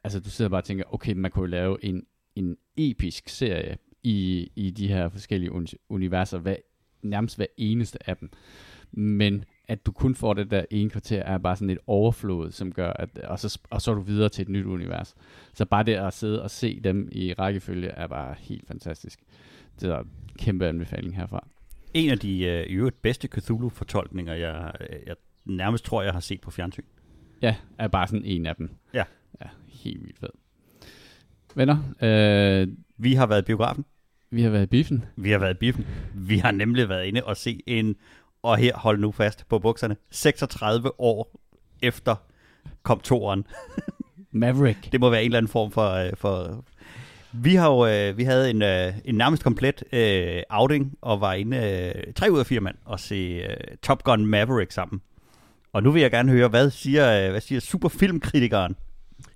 [0.05, 2.03] altså du sidder bare og tænker, okay, man kunne jo lave en,
[2.37, 6.57] en episk serie i, i de her forskellige uni- universer, hver,
[7.03, 8.31] nærmest hver eneste af dem.
[8.93, 12.73] Men at du kun får det der ene kvarter, er bare sådan et overflod, som
[12.73, 15.15] gør, at, og, så, og så er du videre til et nyt univers.
[15.55, 19.21] Så bare det at sidde og se dem i rækkefølge, er bare helt fantastisk.
[19.81, 21.47] Det er en kæmpe anbefaling herfra.
[21.95, 24.73] En af de øh, øvrigt bedste Cthulhu-fortolkninger, jeg,
[25.07, 26.85] jeg nærmest tror, jeg har set på fjernsyn.
[27.43, 28.71] Ja, er bare sådan en af dem.
[28.95, 29.05] Ja.
[29.41, 30.29] Ja, helt vildt fed.
[31.55, 33.85] Venner, øh, Vi har været i biografen.
[34.33, 35.05] Vi har været i biffen.
[35.17, 35.87] Vi har været i biffen.
[36.15, 37.97] Vi har nemlig været inde og se en,
[38.43, 41.41] og her hold nu fast på bukserne, 36 år
[41.83, 42.15] efter
[42.83, 43.47] kom toeren.
[44.31, 44.93] Maverick.
[44.93, 45.91] Det må være en eller anden form for...
[45.91, 46.65] øh, for
[47.35, 51.33] vi har jo, øh, vi havde en, øh, en nærmest komplet øh, outing, og var
[51.33, 55.01] inde øh, tre ud af fire mand og se øh, Top Gun Maverick sammen.
[55.73, 58.77] Og nu vil jeg gerne høre, hvad siger, øh, hvad siger superfilmkritikeren?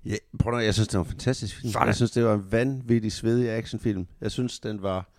[0.05, 1.71] Ja, prøv nu, jeg synes, det var en fantastisk film.
[1.71, 1.87] Sådan.
[1.87, 4.07] Jeg synes, det var en vanvittig svedig actionfilm.
[4.21, 5.09] Jeg synes, den var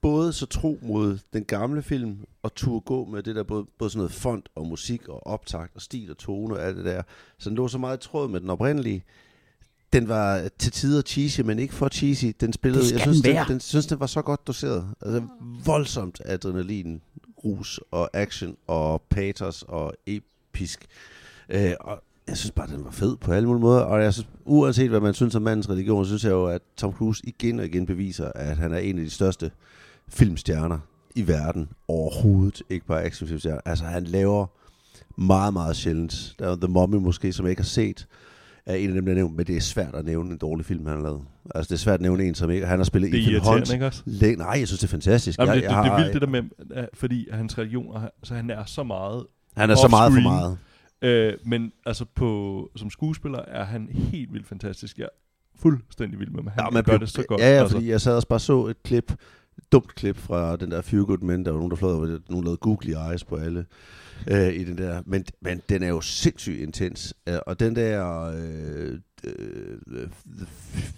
[0.00, 3.90] både så tro mod den gamle film, og turde gå med det der både, både
[3.90, 7.02] sådan noget font og musik og optakt og stil og tone og alt det der.
[7.38, 9.04] Så den lå så meget i tråd med den oprindelige.
[9.92, 12.26] Den var til tider cheesy, men ikke for cheesy.
[12.40, 13.44] Den spillede, Det skal jeg synes, den være.
[13.44, 14.94] den, den, synes, den var så godt doseret.
[15.02, 15.22] Altså,
[15.64, 17.02] voldsomt adrenalin,
[17.44, 20.86] rus og action og patos og episk.
[21.48, 23.80] Øh, og jeg synes bare, den var fed på alle mulige måder.
[23.80, 26.92] Og jeg synes, uanset hvad man synes om mandens religion, synes jeg jo, at Tom
[26.92, 29.50] Cruise igen og igen beviser, at han er en af de største
[30.08, 30.78] filmstjerner
[31.14, 32.62] i verden overhovedet.
[32.70, 33.60] Ikke bare actionfilmstjerner.
[33.64, 34.46] Altså, han laver
[35.20, 36.34] meget, meget sjældent.
[36.38, 38.06] Der er The Mummy måske, som jeg ikke har set,
[38.66, 40.66] er en af dem, der er nævnt, men det er svært at nævne en dårlig
[40.66, 41.20] film, han har lavet.
[41.54, 42.66] Altså, det er svært at nævne en, som ikke...
[42.66, 43.72] Han har spillet Det Ethan Hunt.
[43.72, 44.02] ikke også?
[44.04, 45.38] Læ- Nej, jeg synes, det er fantastisk.
[45.38, 48.50] Jamen, jeg, det, det, det er vildt det der med, fordi hans religion, så han
[48.50, 49.24] er så meget.
[49.56, 50.58] Han er så meget for meget.
[51.02, 54.98] Øh, men altså på, som skuespiller er han helt vildt fantastisk.
[54.98, 55.08] Jeg er
[55.60, 56.46] fuldstændig vild med ham.
[56.52, 57.40] Han Ja, man gør blev- det så godt.
[57.40, 57.76] Ja, ja, altså.
[57.76, 59.12] fordi jeg sad også bare så et klip,
[59.58, 62.22] et dumt klip fra den der Few Good Men, der var nogen, der over det,
[62.30, 63.66] nogen lavede googly eyes på alle
[64.30, 68.22] øh, i den der, men, men den er jo sindssygt intens, øh, og den der
[68.22, 70.08] øh, øh,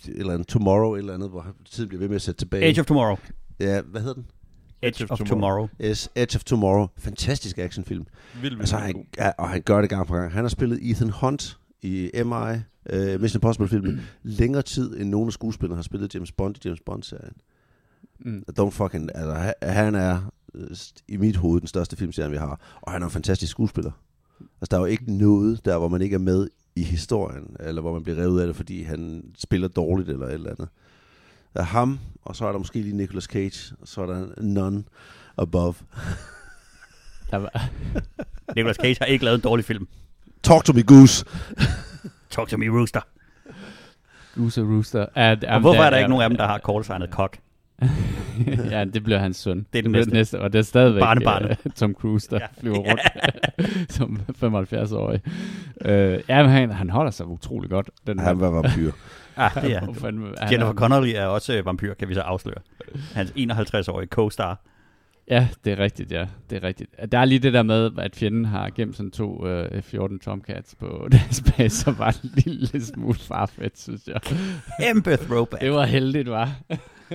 [0.06, 2.64] eller andet Tomorrow, eller andet, hvor tiden bliver ved med at sætte tilbage.
[2.64, 3.16] Age of Tomorrow.
[3.60, 4.26] Ja, hvad hedder den?
[4.82, 5.68] Edge of, Tomorrow.
[5.80, 6.86] Yes, Edge of Tomorrow.
[6.98, 8.06] Fantastisk actionfilm.
[8.34, 10.32] Vildt, vildt, Altså, han, ja, og han gør det gang på gang.
[10.32, 12.22] Han har spillet Ethan Hunt i MI,
[12.92, 16.80] uh, Mission Impossible-filmen, længere tid, end nogen af skuespillerne har spillet James Bond i James
[16.80, 17.32] Bond-serien.
[18.20, 18.44] Mm.
[18.60, 19.10] Don't fucking...
[19.14, 20.76] Altså, han- er øh,
[21.08, 22.60] i mit hoved den største filmserie, vi har.
[22.80, 23.90] Og han er en fantastisk skuespiller.
[24.40, 27.80] Altså, der er jo ikke noget der, hvor man ikke er med i historien, eller
[27.82, 30.68] hvor man bliver revet ud af det, fordi han spiller dårligt eller et eller andet.
[31.54, 34.26] Der er ham, og så er der måske lige Nicolas Cage, og så er der
[34.42, 34.84] None
[35.38, 35.74] Above.
[37.30, 37.68] Der var,
[38.56, 39.88] Nicolas Cage har ikke lavet en dårlig film.
[40.42, 41.24] Talk to me, Goose!
[42.30, 43.00] Talk to me, Rooster.
[44.34, 45.06] Goose og Rooster.
[45.14, 47.36] Er, er, Og hvorfor er der ikke nogen af dem, der har callsignet kok?
[48.70, 49.66] ja, det bliver hans søn.
[49.72, 50.40] Det er den bliver næste.
[50.40, 51.58] Og det er stadigvæk Barnebarnet.
[51.64, 52.42] uh, Tom Cruise, der Ja.
[52.42, 52.60] ja.
[52.60, 53.00] flyver rundt
[53.96, 55.20] som 75-årig.
[55.84, 55.90] Uh,
[56.28, 57.90] ja, men han, han holder sig utrolig godt.
[58.06, 58.92] Den Han var vampyr.
[59.40, 59.80] Ah, det er.
[59.80, 59.88] Han
[60.52, 62.58] Jennifer er- Connelly er også øh, vampyr, kan vi så afsløre.
[63.14, 64.66] Hans 51-årige co-star.
[65.30, 66.26] Ja, det er rigtigt, ja.
[66.50, 66.90] Det er rigtigt.
[67.12, 70.74] Der er lige det der med, at fjenden har gemt sådan to uh, F-14 Tomcats
[70.74, 74.20] på deres base, som var en lille smule farfedt, synes jeg.
[74.80, 75.62] Kæmpe throwback.
[75.62, 76.50] Det var heldigt, var.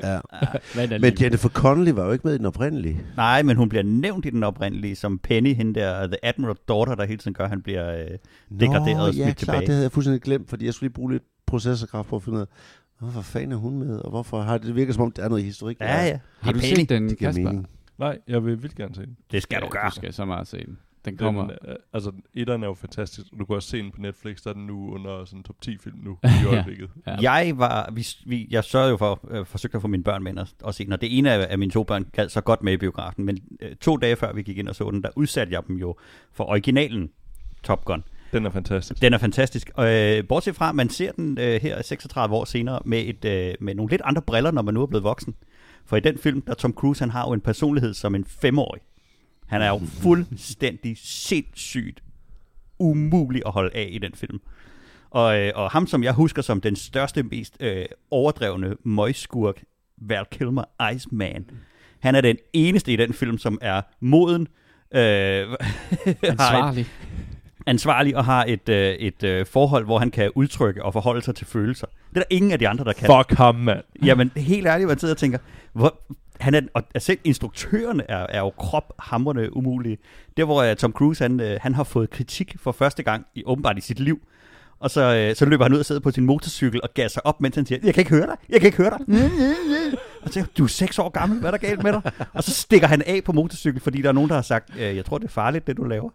[0.03, 0.19] Ja.
[0.75, 3.01] Men, Men Jennifer Connelly var jo ikke med i den oprindelige.
[3.17, 6.95] Nej, men hun bliver nævnt i den oprindelige som Penny, hende der, The Admiral Daughter,
[6.95, 8.07] der hele tiden gør, at han bliver øh,
[8.59, 9.59] degraderet og Nå, smidt ja, klart, tilbage.
[9.61, 12.35] det havde jeg fuldstændig glemt, fordi jeg skulle lige bruge lidt processorkraft på at finde
[12.37, 12.47] ud af,
[12.99, 15.29] hvorfor fanden er hun med, og hvorfor har det, det virker som om, der er
[15.29, 15.79] noget historik.
[15.79, 15.85] der.
[15.85, 16.19] Ja, ja.
[16.39, 17.63] Har du Det set den, Det Kasper?
[17.97, 19.17] Nej, jeg vil vildt gerne se den.
[19.31, 19.89] Det skal du gøre.
[19.89, 20.65] Du skal så meget se den.
[21.05, 21.49] Den Den, kommer...
[21.67, 24.49] øh, altså, etteren er jo fantastisk, og du kan også se den på Netflix, der
[24.49, 26.53] er den nu under sådan top 10 film nu, i Ja.
[26.53, 26.89] øjeblikket.
[27.07, 27.31] Ja.
[27.31, 30.37] Jeg var, vi, vi, jeg sørgede jo for, øh, forsøgte at få mine børn med
[30.37, 32.63] og, og se den, og det ene af, af mine to børn gad så godt
[32.63, 35.09] med i biografen, men øh, to dage før vi gik ind og så den, der
[35.15, 35.95] udsatte jeg dem jo
[36.33, 37.09] for originalen
[37.63, 38.03] Top Gun.
[38.35, 39.01] Den er fantastisk.
[39.01, 39.71] Den er fantastisk.
[39.73, 43.25] Og, øh, bortset fra, at man ser den øh, her 36 år senere med, et,
[43.25, 45.35] øh, med nogle lidt andre briller, når man nu er blevet voksen.
[45.85, 48.81] For i den film, der Tom Cruise, han har jo en personlighed som en femårig.
[49.47, 52.03] Han er jo fuldstændig sindssygt
[52.79, 54.39] umulig at holde af i den film.
[55.09, 59.63] Og, øh, og ham, som jeg husker som den største, mest øh, overdrevne møgskurk,
[59.97, 61.49] Val Kilmer, Iceman,
[61.99, 64.47] han er den eneste i den film, som er moden,
[64.91, 64.99] øh,
[66.23, 66.87] Ansvarlig.
[67.65, 71.35] ansvarlig og har et, øh, et øh, forhold, hvor han kan udtrykke og forholde sig
[71.35, 71.87] til følelser.
[72.09, 73.05] Det er der ingen af de andre, der kan.
[73.05, 73.83] Fuck ham, mand.
[74.03, 75.37] Jamen, helt ærligt, man sidder og tænker,
[75.73, 75.99] hvor,
[76.39, 79.97] han er, og selv instruktørerne er, er jo krophamrende umulige.
[80.37, 83.43] Der, hvor uh, Tom Cruise, han, uh, han har fået kritik for første gang, i,
[83.45, 84.19] åbenbart i sit liv,
[84.79, 87.41] og så, uh, så løber han ud og sidder på sin motorcykel og gasser op,
[87.41, 88.99] mens han siger, jeg kan ikke høre dig, jeg kan ikke høre dig.
[90.21, 92.11] Og så siger, du er seks år gammel, hvad er der galt med dig?
[92.33, 94.81] Og så stikker han af på motorcykel, fordi der er nogen, der har sagt, uh,
[94.81, 96.09] jeg tror, det er farligt, det du laver.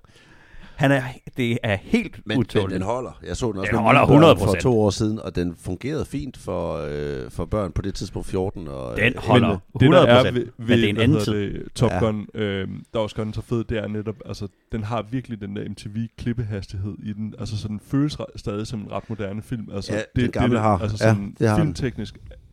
[0.81, 1.03] Han er,
[1.37, 2.75] det er helt Men, men utåligt.
[2.75, 3.19] den holder.
[3.27, 4.45] Jeg så den også Den med holder mine børn 100%.
[4.45, 8.29] for to år siden, og den fungerede fint for, øh, for børn på det tidspunkt
[8.29, 8.69] 14.
[8.69, 11.21] Og, Den øh, holder det, der 100%, er ved, ved men det er en anden
[11.21, 11.33] tid.
[11.35, 11.95] Det, Top Ja.
[11.95, 12.01] ja.
[12.05, 15.41] Gun, øh, der også gør den så fed, det er netop, altså, den har virkelig
[15.41, 17.35] den der MTV-klippehastighed i den.
[17.39, 19.69] Altså, så den føles stadig som en ret moderne film.
[19.75, 20.79] Altså, Ja, den gamle det, har.
[20.79, 21.75] Altså, Ja, sådan, det har den.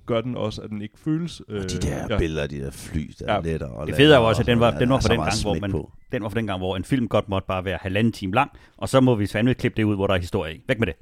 [0.07, 1.41] Gør den også, at den ikke føles...
[1.49, 2.17] Øh, og de der ja.
[2.17, 3.39] billeder de der fly, der Ja.
[3.39, 5.17] letter og Det fede er jo også, og at den var, den var fra er
[5.23, 5.91] den så gang, hvor man, på.
[6.11, 8.51] den var fra den gang, hvor en film godt måtte bare være halvanden time lang,
[8.77, 10.61] og så må vi fandme klippe det ud, hvor der er historie i.
[10.67, 10.95] Væk med det.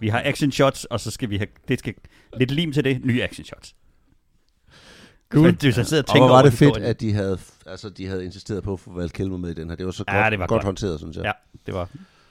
[0.00, 1.94] Vi har action shots, og så skal vi have, det skal
[2.38, 3.74] lidt lim til det, nye action shots.
[5.32, 5.42] Cool.
[5.46, 7.88] Men jeg sidder og Og tænker hvor var over det fedt, at de havde, altså,
[7.90, 9.76] de havde insisteret på at få Val Kilmer med i den her.
[9.76, 10.64] Det var så Ja, godt, det var godt, godt.
[10.64, 11.24] håndteret, synes jeg.
[11.24, 11.32] Ja,
[11.66, 11.88] det var...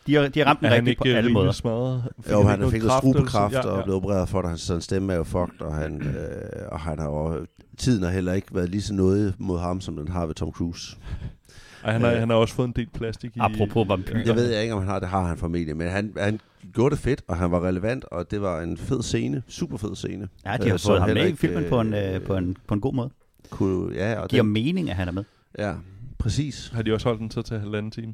[0.08, 1.52] De har, de har ramt den Er han rigtigt på ikke alle måder.
[1.52, 2.04] smadret?
[2.22, 3.70] Fik Jo, han har noget fik noget strubekræft sådan?
[3.72, 4.56] og er blevet opereret for.
[4.56, 7.46] Så hans stemme er jo fucked, og, han, øh, og han har jo,
[7.78, 10.52] tiden har heller ikke været lige så noget mod ham, som den har ved Tom
[10.52, 10.98] Cruise.
[11.84, 13.40] Ej, han, har, han har også fået en del plastik i...
[13.42, 14.24] Apropos vampyrer.
[14.26, 16.40] Jeg ved ikke, om han har det, har han formentlig, men han, han
[16.74, 19.96] gjorde det fedt, og han var relevant, og det var en fed scene, super fed
[19.96, 20.28] scene.
[20.46, 22.36] Ja, de Øh, har så fået ham med i filmen på en, øh, øh, på,
[22.36, 23.10] en, på en god måde.
[23.50, 25.24] Kunne, ja, og Giver den, mening, at han er med.
[25.60, 25.74] ja,
[26.20, 26.72] præcis.
[26.74, 28.14] Har de også holdt den til til halvanden time?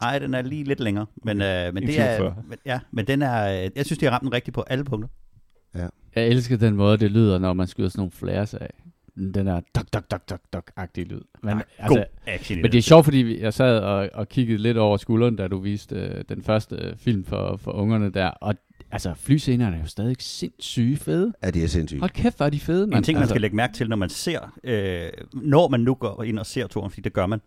[0.00, 1.06] Nej, den er lige lidt længere.
[1.24, 2.34] Men, øh, men En det er...
[2.48, 3.64] Men, ja, men den er...
[3.64, 5.08] øh, Jeg synes, de har ramt den rigtigt på alle punkter.
[6.14, 8.70] Jeg elsker den måde, det lyder, når man skyder sådan nogle flares af.
[9.16, 11.20] Den der dok, dok, dok, dok, dok-agtige lyd.
[11.42, 14.58] Men, God altså, action i men det er sjovt, fordi jeg sad og, og kiggede
[14.58, 18.26] lidt over skulderen, da du viste øh, den første øh, film for, for ungerne der.
[18.26, 18.54] Og
[18.90, 21.32] altså, flyscenerne er jo stadig sindssyge fede.
[21.42, 22.00] Ja, det er sindssygt.
[22.00, 22.96] Hold kæft, hvor er de fede, mand.
[22.98, 25.94] En ting, man altså, skal lægge mærke til, når man ser, øh, når man nu
[25.94, 27.40] går ind og ser toren, fordi det gør man,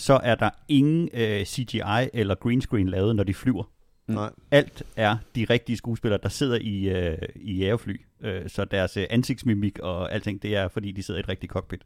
[0.00, 3.64] så er der ingen øh, CGI eller green screen lavet, når de flyver.
[4.06, 4.30] Nej.
[4.50, 8.00] Alt er de rigtige skuespillere, der sidder i, øh, i jægerfly.
[8.20, 11.52] Øh, så deres øh, ansigtsmimik og alting, det er, fordi de sidder i et rigtigt
[11.52, 11.82] cockpit.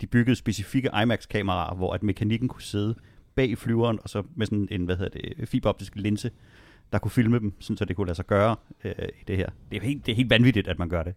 [0.00, 2.94] De byggede specifikke IMAX-kameraer, hvor at mekanikken kunne sidde
[3.34, 6.30] bag flyveren, og så med sådan en, hvad hedder det, fiberoptisk linse,
[6.92, 9.48] der kunne filme dem, sådan, så det kunne lade sig gøre øh, i det her.
[9.70, 11.14] Det er, helt, det er helt vanvittigt, at man gør det.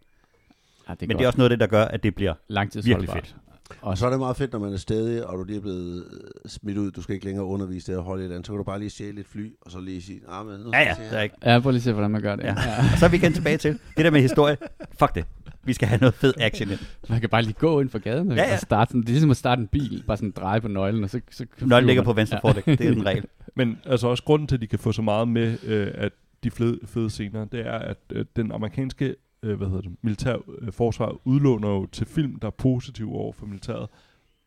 [0.89, 3.01] Ja, det Men det er også noget af det, der gør, at det bliver langtidsholdbart.
[3.01, 3.35] virkelig fedt.
[3.81, 6.05] Og så er det meget fedt, når man er stedig, og du lige er blevet
[6.13, 8.57] øh, smidt ud, du skal ikke længere undervise det og holde et andet, så kan
[8.57, 10.85] du bare lige stjæle et fly, og så lige sige, ah, men nu Ja, ja,
[10.89, 11.35] der her." er ikke.
[11.45, 12.43] Ja, prøv lige at se, hvordan man gør det.
[12.43, 12.49] Ja.
[12.65, 12.77] Ja.
[12.93, 14.57] Og så er vi igen tilbage til det der med historie.
[14.99, 15.25] Fuck det.
[15.63, 16.79] Vi skal have noget fed action ind.
[17.09, 18.47] Man kan bare lige gå ind for gaden Ja, ja, ja.
[18.47, 18.53] ja.
[18.53, 21.03] og starte sådan, det er ligesom at starte en bil, bare sådan dreje på nøglen,
[21.03, 22.17] og så, så Nøglen ligger flyver på man.
[22.17, 22.65] venstre fordæk.
[22.65, 23.25] Det er den regel.
[23.55, 26.11] Men altså også grunden til, at de kan få så meget med, øh, at
[26.43, 30.37] de fede, fede scener, det er, at øh, den amerikanske øh, hvad hedder det, militær
[30.61, 33.89] øh, forsvar udlåner jo til film, der er positive over for militæret.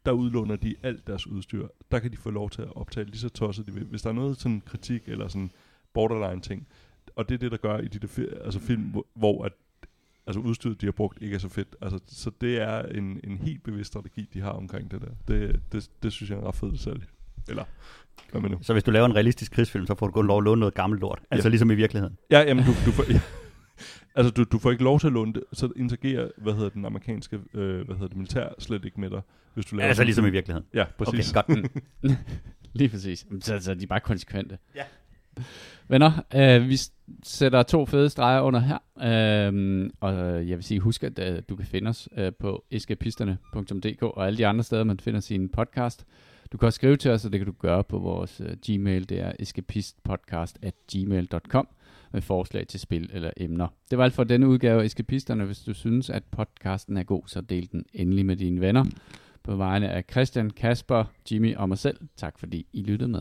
[0.06, 1.66] Der udlåner de alt deres udstyr.
[1.90, 3.84] Der kan de få lov til at optage lige så tosset de vil.
[3.84, 5.50] Hvis der er noget sådan kritik eller sådan
[5.94, 6.66] borderline ting,
[7.16, 9.52] og det er det, der gør i de der fi- altså film, hvor, hvor at,
[10.26, 11.76] altså udstyret, de har brugt, ikke er så fedt.
[11.82, 15.34] Altså, så det er en, en helt bevidst strategi, de har omkring det der.
[15.34, 17.04] Det, det, det synes jeg er ret fed detalje.
[17.48, 17.64] Eller,
[18.30, 18.58] hvad man nu.
[18.62, 20.74] Så hvis du laver en realistisk krigsfilm, så får du kun lov at låne noget
[20.74, 21.22] gammelt lort.
[21.30, 22.18] Altså ligesom i virkeligheden.
[22.30, 23.12] Ja, jamen, du, du får...
[23.12, 23.20] Ja.
[24.16, 26.84] Altså, du, du får ikke lov til at låne det, så interagerer, hvad hedder den
[26.84, 29.20] amerikanske, øh, hvad hedder det, militær slet ikke med dig,
[29.54, 30.66] hvis du laver Altså sådan- ligesom i virkeligheden.
[30.74, 31.32] Ja, Okay, præcis.
[31.32, 31.68] godt.
[32.72, 33.26] Lige præcis.
[33.40, 34.58] Så, så de er bare konsekvente.
[34.76, 34.82] Ja.
[35.88, 36.76] Venner, øh, vi
[37.22, 38.78] sætter to fede streger under her.
[39.50, 40.14] Øh, og
[40.48, 44.38] jeg vil sige, husk at øh, du kan finde os øh, på eskapisterne.dk og alle
[44.38, 46.06] de andre steder, man finder sin podcast.
[46.52, 49.08] Du kan også skrive til os, og det kan du gøre på vores øh, Gmail.
[49.08, 51.68] Det er escapistpodcast at gmail.com
[52.16, 53.68] med forslag til spil eller emner.
[53.90, 55.44] Det var alt for denne udgave af Eskapisterne.
[55.44, 58.84] Hvis du synes, at podcasten er god, så del den endelig med dine venner.
[59.42, 63.20] På vegne af Christian, Kasper, Jimmy og mig selv, tak fordi I lyttede med.